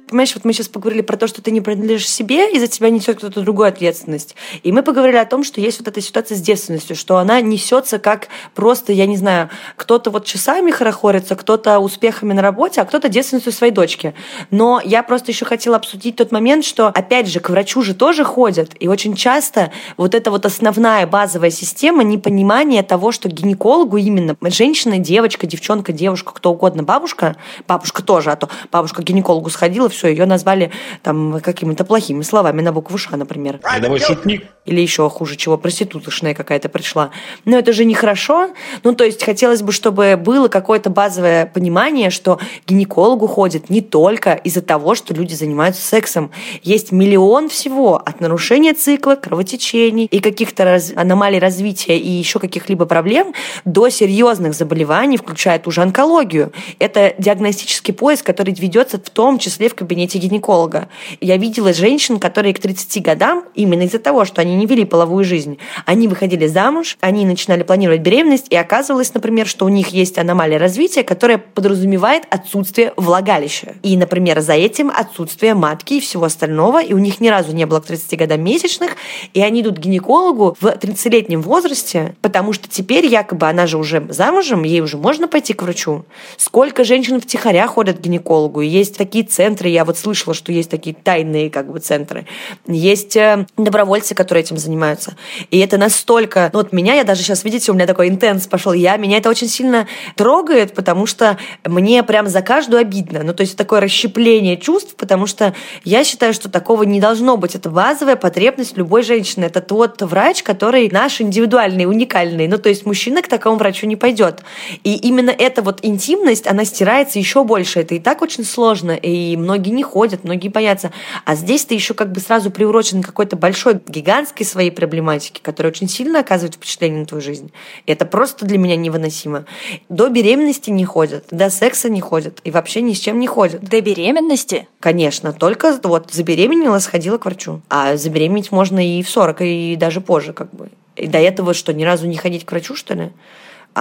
Понимаешь, 0.09 0.33
вот 0.33 0.43
мы 0.43 0.53
сейчас 0.53 0.67
поговорили 0.67 1.01
про 1.01 1.17
то, 1.17 1.27
что 1.27 1.43
ты 1.43 1.51
не 1.51 1.61
принадлежишь 1.61 2.09
себе, 2.09 2.51
и 2.51 2.59
за 2.59 2.65
тебя 2.65 2.89
несет 2.89 3.17
кто-то 3.17 3.41
другой 3.41 3.67
ответственность. 3.67 4.35
И 4.63 4.71
мы 4.71 4.81
поговорили 4.81 5.17
о 5.17 5.25
том, 5.25 5.43
что 5.43 5.61
есть 5.61 5.77
вот 5.77 5.87
эта 5.87 6.01
ситуация 6.01 6.35
с 6.35 6.41
девственностью, 6.41 6.95
что 6.95 7.17
она 7.17 7.39
несется 7.41 7.99
как 7.99 8.27
просто, 8.55 8.91
я 8.91 9.05
не 9.05 9.17
знаю, 9.17 9.51
кто-то 9.75 10.09
вот 10.09 10.25
часами 10.25 10.71
хорохорится, 10.71 11.35
кто-то 11.35 11.77
успехами 11.77 12.33
на 12.33 12.41
работе, 12.41 12.81
а 12.81 12.85
кто-то 12.85 13.07
девственностью 13.07 13.53
своей 13.53 13.71
дочки. 13.71 14.15
Но 14.49 14.81
я 14.83 15.03
просто 15.03 15.31
еще 15.31 15.45
хотела 15.45 15.75
обсудить 15.75 16.15
тот 16.15 16.31
момент, 16.31 16.65
что, 16.65 16.87
опять 16.87 17.27
же, 17.27 17.39
к 17.39 17.51
врачу 17.51 17.83
же 17.83 17.93
тоже 17.93 18.23
ходят, 18.23 18.71
и 18.79 18.87
очень 18.87 19.15
часто 19.15 19.71
вот 19.95 20.15
эта 20.15 20.31
вот 20.31 20.43
основная 20.43 21.05
базовая 21.05 21.51
система 21.51 22.03
непонимания 22.03 22.81
того, 22.81 23.11
что 23.11 23.29
гинекологу 23.29 23.97
именно 23.97 24.35
женщина, 24.41 24.97
девочка, 24.97 25.45
девчонка, 25.45 25.93
девушка, 25.93 26.33
кто 26.33 26.51
угодно, 26.51 26.81
бабушка, 26.81 27.35
бабушка 27.67 28.01
тоже, 28.01 28.31
а 28.31 28.35
то 28.35 28.49
бабушка 28.71 29.03
к 29.03 29.05
гинекологу 29.05 29.51
сходила, 29.51 29.87
все, 29.87 29.98
ее 30.07 30.25
назвали 30.25 30.71
там 31.03 31.39
какими-то 31.41 31.85
плохими 31.85 32.21
словами 32.21 32.61
на 32.61 32.71
букву 32.71 32.97
Ш, 32.97 33.15
например. 33.17 33.59
Рядовой 33.75 33.99
шутник. 33.99 34.43
Или 34.65 34.81
еще 34.81 35.09
хуже 35.09 35.35
чего, 35.35 35.57
проституточная 35.57 36.35
какая-то 36.35 36.69
пришла. 36.69 37.09
Но 37.45 37.57
это 37.57 37.73
же 37.73 37.85
нехорошо. 37.85 38.49
Ну, 38.83 38.93
то 38.93 39.03
есть 39.03 39.23
хотелось 39.23 39.63
бы, 39.63 39.71
чтобы 39.71 40.15
было 40.15 40.47
какое-то 40.47 40.89
базовое 40.89 41.47
понимание, 41.47 42.11
что 42.11 42.39
гинекологу 42.67 43.27
ходят 43.27 43.69
не 43.69 43.81
только 43.81 44.33
из-за 44.33 44.61
того, 44.61 44.93
что 44.93 45.13
люди 45.13 45.33
занимаются 45.33 45.81
сексом. 45.81 46.31
Есть 46.61 46.91
миллион 46.91 47.49
всего 47.49 47.95
от 47.95 48.21
нарушения 48.21 48.73
цикла, 48.73 49.15
кровотечений 49.15 50.05
и 50.05 50.19
каких-то 50.19 50.65
раз- 50.65 50.93
аномалий 50.95 51.39
развития 51.39 51.97
и 51.97 52.09
еще 52.09 52.39
каких-либо 52.39 52.85
проблем 52.85 53.33
до 53.65 53.89
серьезных 53.89 54.53
заболеваний, 54.53 55.17
включая 55.17 55.57
ту 55.57 55.71
же 55.71 55.81
онкологию. 55.81 56.51
Это 56.77 57.15
диагностический 57.17 57.93
поиск, 57.93 58.25
который 58.25 58.53
ведется 58.53 58.97
в 58.97 59.09
том 59.09 59.39
числе 59.39 59.69
в 59.69 59.75
кабинете 59.89 60.19
гинеколога. 60.19 60.87
Я 61.19 61.37
видела 61.37 61.73
женщин, 61.73 62.19
которые 62.19 62.53
к 62.53 62.59
30 62.59 63.01
годам, 63.01 63.43
именно 63.55 63.81
из-за 63.83 63.97
того, 63.97 64.23
что 64.23 64.39
они 64.39 64.55
не 64.55 64.67
вели 64.67 64.85
половую 64.85 65.25
жизнь, 65.25 65.57
они 65.85 66.07
выходили 66.07 66.45
замуж, 66.45 66.95
они 67.01 67.25
начинали 67.25 67.63
планировать 67.63 68.01
беременность, 68.01 68.45
и 68.51 68.55
оказывалось, 68.55 69.11
например, 69.15 69.47
что 69.47 69.65
у 69.65 69.69
них 69.69 69.87
есть 69.87 70.19
аномалия 70.19 70.59
развития, 70.59 71.03
которая 71.03 71.39
подразумевает 71.39 72.23
отсутствие 72.29 72.93
влагалища. 72.97 73.73
И, 73.81 73.97
например, 73.97 74.41
за 74.41 74.53
этим 74.53 74.91
отсутствие 74.95 75.55
матки 75.55 75.95
и 75.95 75.99
всего 75.99 76.25
остального, 76.25 76.83
и 76.83 76.93
у 76.93 76.99
них 76.99 77.19
ни 77.19 77.29
разу 77.29 77.55
не 77.55 77.65
было 77.65 77.79
к 77.79 77.85
30 77.87 78.19
годам 78.19 78.41
месячных, 78.41 78.91
и 79.33 79.41
они 79.41 79.61
идут 79.61 79.77
к 79.77 79.79
гинекологу 79.79 80.55
в 80.61 80.65
30-летнем 80.65 81.41
возрасте, 81.41 82.15
потому 82.21 82.53
что 82.53 82.69
теперь 82.69 83.07
якобы 83.07 83.47
она 83.47 83.65
же 83.65 83.79
уже 83.79 84.05
замужем, 84.09 84.63
ей 84.63 84.81
уже 84.81 84.97
можно 84.97 85.27
пойти 85.27 85.53
к 85.53 85.63
врачу. 85.63 86.05
Сколько 86.37 86.83
женщин 86.83 87.19
втихаря 87.19 87.65
ходят 87.65 87.97
к 87.97 88.01
гинекологу, 88.01 88.61
есть 88.61 88.95
такие 88.95 89.23
центры, 89.23 89.69
я 89.69 89.78
вот 89.85 89.97
слышала, 89.97 90.33
что 90.33 90.51
есть 90.51 90.69
такие 90.69 90.95
тайные 90.95 91.49
как 91.49 91.71
бы 91.71 91.79
центры. 91.79 92.25
Есть 92.67 93.15
э, 93.15 93.45
добровольцы, 93.57 94.15
которые 94.15 94.43
этим 94.43 94.57
занимаются. 94.57 95.15
И 95.51 95.59
это 95.59 95.77
настолько... 95.77 96.49
Ну 96.53 96.59
вот 96.59 96.73
меня, 96.73 96.95
я 96.95 97.03
даже 97.03 97.23
сейчас, 97.23 97.43
видите, 97.43 97.71
у 97.71 97.75
меня 97.75 97.87
такой 97.87 98.09
интенс 98.09 98.47
пошел, 98.47 98.73
я, 98.73 98.97
меня 98.97 99.17
это 99.17 99.29
очень 99.29 99.47
сильно 99.47 99.87
трогает, 100.15 100.73
потому 100.73 101.05
что 101.05 101.37
мне 101.65 102.03
прям 102.03 102.27
за 102.27 102.41
каждую 102.41 102.81
обидно. 102.81 103.23
Ну 103.23 103.33
то 103.33 103.41
есть 103.41 103.57
такое 103.57 103.79
расщепление 103.79 104.57
чувств, 104.57 104.95
потому 104.95 105.27
что 105.27 105.53
я 105.83 106.03
считаю, 106.03 106.33
что 106.33 106.49
такого 106.49 106.83
не 106.83 106.99
должно 106.99 107.37
быть. 107.37 107.55
Это 107.55 107.69
базовая 107.69 108.15
потребность 108.15 108.77
любой 108.77 109.03
женщины. 109.03 109.45
Это 109.45 109.61
тот 109.61 110.01
врач, 110.01 110.43
который 110.43 110.89
наш 110.89 111.21
индивидуальный, 111.21 111.85
уникальный. 111.85 112.47
Ну 112.47 112.57
то 112.57 112.69
есть 112.69 112.85
мужчина 112.85 113.21
к 113.21 113.27
такому 113.27 113.57
врачу 113.57 113.87
не 113.87 113.95
пойдет. 113.95 114.41
И 114.83 114.95
именно 114.95 115.31
эта 115.31 115.61
вот 115.61 115.79
интимность, 115.81 116.47
она 116.47 116.65
стирается 116.65 117.19
еще 117.19 117.43
больше. 117.43 117.79
Это 117.79 117.95
и 117.95 117.99
так 117.99 118.21
очень 118.21 118.43
сложно, 118.43 118.91
и 118.91 119.35
многие 119.37 119.68
не 119.69 119.83
ходят, 119.83 120.23
многие 120.23 120.49
боятся. 120.49 120.91
А 121.25 121.35
здесь 121.35 121.65
ты 121.65 121.75
еще 121.75 121.93
как 121.93 122.11
бы 122.11 122.19
сразу 122.19 122.51
приурочен 122.51 123.01
к 123.01 123.07
какой-то 123.07 123.35
большой, 123.35 123.79
гигантской 123.87 124.45
своей 124.45 124.71
проблематике, 124.71 125.41
которая 125.41 125.71
очень 125.71 125.89
сильно 125.89 126.19
оказывает 126.19 126.55
впечатление 126.55 127.01
на 127.01 127.05
твою 127.05 127.21
жизнь. 127.21 127.51
И 127.85 127.91
это 127.91 128.05
просто 128.05 128.45
для 128.45 128.57
меня 128.57 128.75
невыносимо. 128.75 129.45
До 129.89 130.09
беременности 130.09 130.69
не 130.69 130.85
ходят, 130.85 131.25
до 131.31 131.49
секса 131.49 131.89
не 131.89 132.01
ходят, 132.01 132.39
и 132.43 132.51
вообще 132.51 132.81
ни 132.81 132.93
с 132.93 132.99
чем 132.99 133.19
не 133.19 133.27
ходят. 133.27 133.61
До 133.61 133.81
беременности? 133.81 134.67
Конечно, 134.79 135.33
только 135.33 135.79
вот 135.83 136.11
забеременела, 136.11 136.79
сходила 136.79 137.17
к 137.17 137.25
врачу. 137.25 137.61
А 137.69 137.97
забеременеть 137.97 138.51
можно 138.51 138.79
и 138.85 139.03
в 139.03 139.09
40, 139.09 139.41
и 139.41 139.75
даже 139.75 140.01
позже 140.01 140.33
как 140.33 140.53
бы. 140.53 140.69
И 140.95 141.07
до 141.07 141.17
этого 141.17 141.53
что, 141.53 141.73
ни 141.73 141.83
разу 141.83 142.07
не 142.07 142.17
ходить 142.17 142.45
к 142.45 142.51
врачу, 142.51 142.75
что 142.75 142.93
ли? 142.93 143.11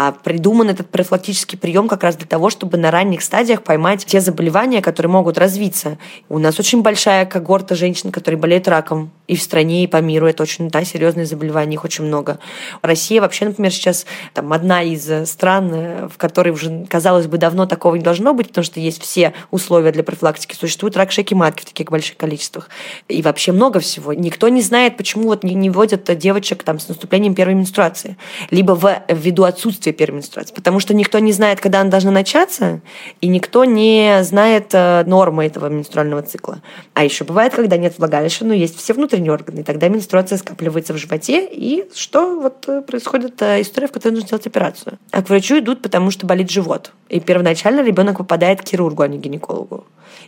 А 0.00 0.12
придуман 0.12 0.70
этот 0.70 0.90
профилактический 0.90 1.58
прием 1.58 1.88
как 1.88 2.04
раз 2.04 2.14
для 2.14 2.28
того, 2.28 2.50
чтобы 2.50 2.78
на 2.78 2.92
ранних 2.92 3.20
стадиях 3.20 3.64
поймать 3.64 4.06
те 4.06 4.20
заболевания, 4.20 4.80
которые 4.80 5.10
могут 5.10 5.38
развиться. 5.38 5.98
У 6.28 6.38
нас 6.38 6.60
очень 6.60 6.82
большая 6.82 7.26
когорта 7.26 7.74
женщин, 7.74 8.12
которые 8.12 8.38
болеют 8.38 8.68
раком. 8.68 9.10
И 9.28 9.36
в 9.36 9.42
стране, 9.42 9.84
и 9.84 9.86
по 9.86 9.98
миру. 9.98 10.26
Это 10.26 10.42
очень 10.42 10.68
да, 10.70 10.84
серьезные 10.84 11.26
заболевания, 11.26 11.74
их 11.74 11.84
очень 11.84 12.04
много. 12.04 12.38
Россия 12.82 13.20
вообще, 13.20 13.44
например, 13.44 13.70
сейчас 13.70 14.06
там, 14.34 14.52
одна 14.52 14.82
из 14.82 15.08
э, 15.08 15.26
стран, 15.26 15.70
э, 15.72 16.08
в 16.08 16.16
которой 16.16 16.50
уже, 16.50 16.86
казалось 16.88 17.26
бы, 17.26 17.38
давно 17.38 17.66
такого 17.66 17.94
не 17.94 18.02
должно 18.02 18.34
быть, 18.34 18.48
потому 18.48 18.64
что 18.64 18.80
есть 18.80 19.02
все 19.02 19.34
условия 19.50 19.92
для 19.92 20.02
профилактики. 20.02 20.54
Существует 20.54 20.96
рак 20.96 21.12
шейки 21.12 21.34
матки 21.34 21.62
в 21.62 21.66
таких 21.66 21.90
больших 21.90 22.16
количествах. 22.16 22.70
И 23.08 23.22
вообще 23.22 23.52
много 23.52 23.80
всего. 23.80 24.12
Никто 24.14 24.48
не 24.48 24.62
знает, 24.62 24.96
почему 24.96 25.24
вот 25.24 25.44
не, 25.44 25.54
не 25.54 25.70
вводят 25.70 26.04
девочек 26.18 26.62
там, 26.62 26.78
с 26.78 26.88
наступлением 26.88 27.34
первой 27.34 27.54
менструации. 27.54 28.16
Либо 28.50 28.72
в, 28.72 29.02
ввиду 29.08 29.44
отсутствия 29.44 29.92
первой 29.92 30.16
менструации. 30.16 30.54
Потому 30.54 30.80
что 30.80 30.94
никто 30.94 31.18
не 31.18 31.32
знает, 31.32 31.60
когда 31.60 31.82
она 31.82 31.90
должна 31.90 32.10
начаться, 32.10 32.80
и 33.20 33.28
никто 33.28 33.64
не 33.64 34.22
знает 34.22 34.70
э, 34.72 35.04
нормы 35.04 35.46
этого 35.46 35.68
менструального 35.68 36.22
цикла. 36.22 36.62
А 36.94 37.04
еще 37.04 37.24
бывает, 37.24 37.54
когда 37.54 37.76
нет 37.76 37.98
влагалища, 37.98 38.44
но 38.44 38.54
есть 38.54 38.78
все 38.78 38.94
внутренние 38.94 39.17
органы, 39.26 39.60
и 39.60 39.62
тогда 39.62 39.88
менструация 39.88 40.38
скапливается 40.38 40.92
в 40.92 40.98
животе, 40.98 41.48
и 41.50 41.88
что 41.94 42.40
вот 42.40 42.68
э, 42.68 42.82
происходит 42.82 43.40
э, 43.42 43.60
история, 43.60 43.88
в 43.88 43.92
которой 43.92 44.12
нужно 44.12 44.26
сделать 44.26 44.46
операцию. 44.46 44.98
А 45.10 45.22
к 45.22 45.28
врачу 45.28 45.58
идут, 45.58 45.82
потому 45.82 46.10
что 46.10 46.26
болит 46.26 46.50
живот. 46.50 46.92
И 47.08 47.20
первоначально 47.20 47.82
ребенок 47.82 48.18
попадает 48.18 48.62
к 48.62 48.68
хирургу, 48.68 49.02
а 49.02 49.08
не 49.08 49.18
к 49.18 49.20
гинекологу. 49.20 49.86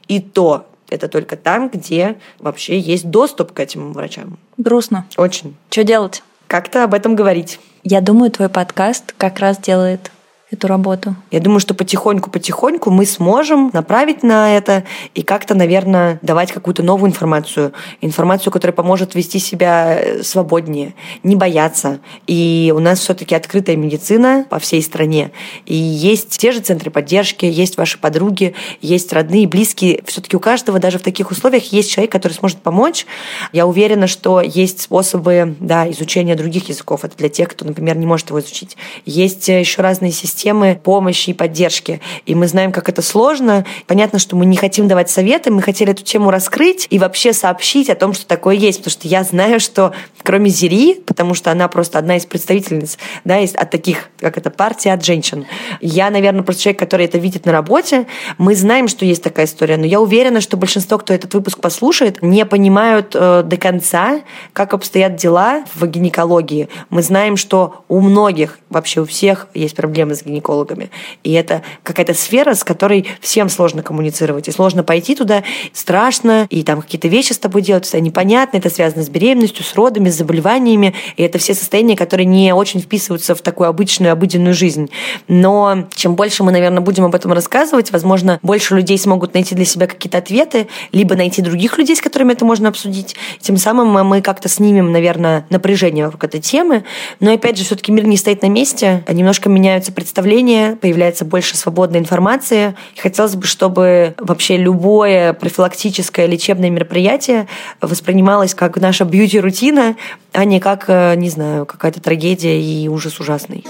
И 0.08 0.20
то 0.20 0.66
это 0.88 1.08
только 1.08 1.36
там, 1.36 1.68
где 1.68 2.16
вообще 2.38 2.78
есть 2.78 3.10
доступ 3.10 3.52
к 3.52 3.60
этим 3.60 3.92
врачам. 3.92 4.38
Грустно. 4.56 5.06
Очень. 5.16 5.54
Что 5.70 5.84
делать? 5.84 6.22
как-то 6.50 6.82
об 6.82 6.94
этом 6.94 7.14
говорить. 7.14 7.60
Я 7.84 8.00
думаю, 8.00 8.32
твой 8.32 8.48
подкаст 8.48 9.14
как 9.16 9.38
раз 9.38 9.56
делает 9.58 10.10
эту 10.50 10.66
работу. 10.66 11.14
Я 11.30 11.40
думаю, 11.40 11.60
что 11.60 11.74
потихоньку-потихоньку 11.74 12.90
мы 12.90 13.06
сможем 13.06 13.70
направить 13.72 14.24
на 14.24 14.56
это 14.56 14.84
и 15.14 15.22
как-то, 15.22 15.54
наверное, 15.54 16.18
давать 16.22 16.50
какую-то 16.50 16.82
новую 16.82 17.10
информацию. 17.10 17.72
Информацию, 18.00 18.52
которая 18.52 18.74
поможет 18.74 19.14
вести 19.14 19.38
себя 19.38 19.96
э, 19.96 20.22
свободнее, 20.24 20.94
не 21.22 21.36
бояться. 21.36 22.00
И 22.26 22.72
у 22.74 22.80
нас 22.80 22.98
все-таки 22.98 23.34
открытая 23.34 23.76
медицина 23.76 24.44
по 24.50 24.58
всей 24.58 24.82
стране. 24.82 25.30
И 25.66 25.74
есть 25.74 26.36
те 26.38 26.50
же 26.50 26.60
центры 26.60 26.90
поддержки, 26.90 27.44
есть 27.44 27.76
ваши 27.76 27.98
подруги, 27.98 28.54
есть 28.80 29.12
родные, 29.12 29.46
близкие. 29.46 30.02
Все-таки 30.04 30.36
у 30.36 30.40
каждого 30.40 30.80
даже 30.80 30.98
в 30.98 31.02
таких 31.02 31.30
условиях 31.30 31.72
есть 31.72 31.92
человек, 31.92 32.10
который 32.10 32.32
сможет 32.32 32.58
помочь. 32.58 33.06
Я 33.52 33.68
уверена, 33.68 34.08
что 34.08 34.40
есть 34.40 34.80
способы 34.80 35.54
да, 35.60 35.88
изучения 35.92 36.34
других 36.34 36.68
языков. 36.68 37.04
Это 37.04 37.16
для 37.16 37.28
тех, 37.28 37.50
кто, 37.50 37.64
например, 37.64 37.96
не 37.96 38.06
может 38.06 38.30
его 38.30 38.40
изучить. 38.40 38.76
Есть 39.06 39.48
э, 39.48 39.60
еще 39.60 39.80
разные 39.82 40.10
системы 40.10 40.39
системы 40.40 40.80
помощи 40.82 41.30
и 41.30 41.32
поддержки. 41.34 42.00
И 42.24 42.34
мы 42.34 42.48
знаем, 42.48 42.72
как 42.72 42.88
это 42.88 43.02
сложно. 43.02 43.66
Понятно, 43.86 44.18
что 44.18 44.36
мы 44.36 44.46
не 44.46 44.56
хотим 44.56 44.88
давать 44.88 45.10
советы, 45.10 45.50
мы 45.50 45.60
хотели 45.60 45.92
эту 45.92 46.02
тему 46.02 46.30
раскрыть 46.30 46.86
и 46.88 46.98
вообще 46.98 47.34
сообщить 47.34 47.90
о 47.90 47.94
том, 47.94 48.14
что 48.14 48.26
такое 48.26 48.54
есть. 48.54 48.78
Потому 48.78 48.92
что 48.92 49.08
я 49.08 49.22
знаю, 49.22 49.60
что 49.60 49.92
кроме 50.22 50.48
Зири, 50.48 50.94
потому 51.06 51.34
что 51.34 51.50
она 51.50 51.68
просто 51.68 51.98
одна 51.98 52.16
из 52.16 52.24
представительниц 52.24 52.98
да, 53.24 53.38
из, 53.38 53.54
от 53.54 53.70
таких, 53.70 54.08
как 54.18 54.38
это, 54.38 54.50
партия 54.50 54.94
от 54.94 55.04
женщин. 55.04 55.44
Я, 55.80 56.10
наверное, 56.10 56.42
просто 56.42 56.62
человек, 56.62 56.78
который 56.78 57.04
это 57.04 57.18
видит 57.18 57.44
на 57.44 57.52
работе. 57.52 58.06
Мы 58.38 58.54
знаем, 58.54 58.88
что 58.88 59.04
есть 59.04 59.22
такая 59.22 59.44
история, 59.44 59.76
но 59.76 59.84
я 59.84 60.00
уверена, 60.00 60.40
что 60.40 60.56
большинство, 60.56 60.96
кто 60.98 61.12
этот 61.12 61.34
выпуск 61.34 61.60
послушает, 61.60 62.22
не 62.22 62.46
понимают 62.46 63.14
э, 63.14 63.42
до 63.44 63.56
конца, 63.58 64.20
как 64.54 64.72
обстоят 64.72 65.16
дела 65.16 65.64
в 65.74 65.86
гинекологии. 65.86 66.68
Мы 66.88 67.02
знаем, 67.02 67.36
что 67.36 67.84
у 67.88 68.00
многих, 68.00 68.58
вообще 68.70 69.02
у 69.02 69.04
всех 69.04 69.48
есть 69.54 69.76
проблемы 69.76 70.14
с 70.14 70.24
гинекологами. 70.30 70.90
И 71.22 71.32
это 71.32 71.62
какая-то 71.82 72.14
сфера, 72.14 72.54
с 72.54 72.64
которой 72.64 73.06
всем 73.20 73.48
сложно 73.48 73.82
коммуницировать. 73.82 74.48
И 74.48 74.52
сложно 74.52 74.82
пойти 74.82 75.14
туда, 75.14 75.42
страшно, 75.72 76.46
и 76.50 76.62
там 76.62 76.80
какие-то 76.80 77.08
вещи 77.08 77.32
с 77.32 77.38
тобой 77.38 77.62
делать, 77.62 77.86
это 77.88 78.00
непонятно, 78.00 78.56
это 78.58 78.70
связано 78.70 79.02
с 79.02 79.08
беременностью, 79.08 79.64
с 79.64 79.74
родами, 79.74 80.08
с 80.08 80.16
заболеваниями. 80.16 80.94
И 81.16 81.22
это 81.22 81.38
все 81.38 81.54
состояния, 81.54 81.96
которые 81.96 82.26
не 82.26 82.54
очень 82.54 82.80
вписываются 82.80 83.34
в 83.34 83.42
такую 83.42 83.68
обычную, 83.68 84.12
обыденную 84.12 84.54
жизнь. 84.54 84.90
Но 85.28 85.88
чем 85.94 86.14
больше 86.14 86.42
мы, 86.42 86.52
наверное, 86.52 86.80
будем 86.80 87.04
об 87.04 87.14
этом 87.14 87.32
рассказывать, 87.32 87.92
возможно, 87.92 88.38
больше 88.42 88.74
людей 88.74 88.98
смогут 88.98 89.34
найти 89.34 89.54
для 89.54 89.64
себя 89.64 89.86
какие-то 89.86 90.18
ответы, 90.18 90.68
либо 90.92 91.14
найти 91.14 91.42
других 91.42 91.76
людей, 91.78 91.96
с 91.96 92.00
которыми 92.00 92.32
это 92.32 92.44
можно 92.44 92.68
обсудить. 92.68 93.16
Тем 93.40 93.56
самым 93.56 93.88
мы 94.06 94.22
как-то 94.22 94.48
снимем, 94.48 94.92
наверное, 94.92 95.46
напряжение 95.50 96.04
вокруг 96.04 96.24
этой 96.24 96.40
темы. 96.40 96.84
Но, 97.18 97.32
опять 97.32 97.58
же, 97.58 97.64
все-таки 97.64 97.92
мир 97.92 98.06
не 98.06 98.16
стоит 98.16 98.42
на 98.42 98.46
месте, 98.46 99.02
а 99.06 99.12
немножко 99.12 99.48
меняются 99.48 99.92
представления 99.92 100.19
представления, 100.20 100.76
появляется 100.76 101.24
больше 101.24 101.56
свободной 101.56 101.98
информации. 101.98 102.76
И 102.94 103.00
хотелось 103.00 103.36
бы, 103.36 103.46
чтобы 103.46 104.14
вообще 104.18 104.58
любое 104.58 105.32
профилактическое 105.32 106.26
лечебное 106.26 106.68
мероприятие 106.68 107.46
воспринималось 107.80 108.54
как 108.54 108.76
наша 108.76 109.04
бьюти-рутина, 109.04 109.96
а 110.32 110.44
не 110.44 110.60
как, 110.60 110.84
э, 110.88 111.14
не 111.16 111.30
знаю, 111.30 111.64
какая-то 111.64 112.02
трагедия 112.02 112.60
и 112.60 112.86
ужас 112.88 113.18
ужасный. 113.18 113.64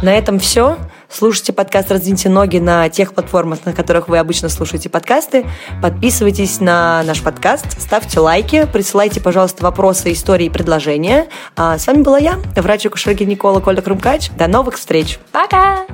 На 0.00 0.16
этом 0.16 0.38
все. 0.38 0.78
Слушайте 1.18 1.52
подкаст 1.52 1.90
«Раздвиньте 1.90 2.28
ноги» 2.28 2.58
на 2.58 2.88
тех 2.88 3.12
платформах, 3.12 3.66
на 3.66 3.72
которых 3.72 4.06
вы 4.06 4.18
обычно 4.18 4.48
слушаете 4.48 4.88
подкасты. 4.88 5.46
Подписывайтесь 5.82 6.60
на 6.60 7.02
наш 7.02 7.24
подкаст, 7.24 7.82
ставьте 7.82 8.20
лайки, 8.20 8.68
присылайте, 8.72 9.20
пожалуйста, 9.20 9.64
вопросы, 9.64 10.12
истории 10.12 10.46
и 10.46 10.48
предложения. 10.48 11.26
А 11.56 11.76
с 11.76 11.88
вами 11.88 12.02
была 12.02 12.18
я, 12.18 12.38
врач-акушер-гинеколог 12.54 13.66
Ольга 13.66 13.82
Крумкач. 13.82 14.30
До 14.38 14.46
новых 14.46 14.76
встреч. 14.76 15.18
Пока! 15.32 15.86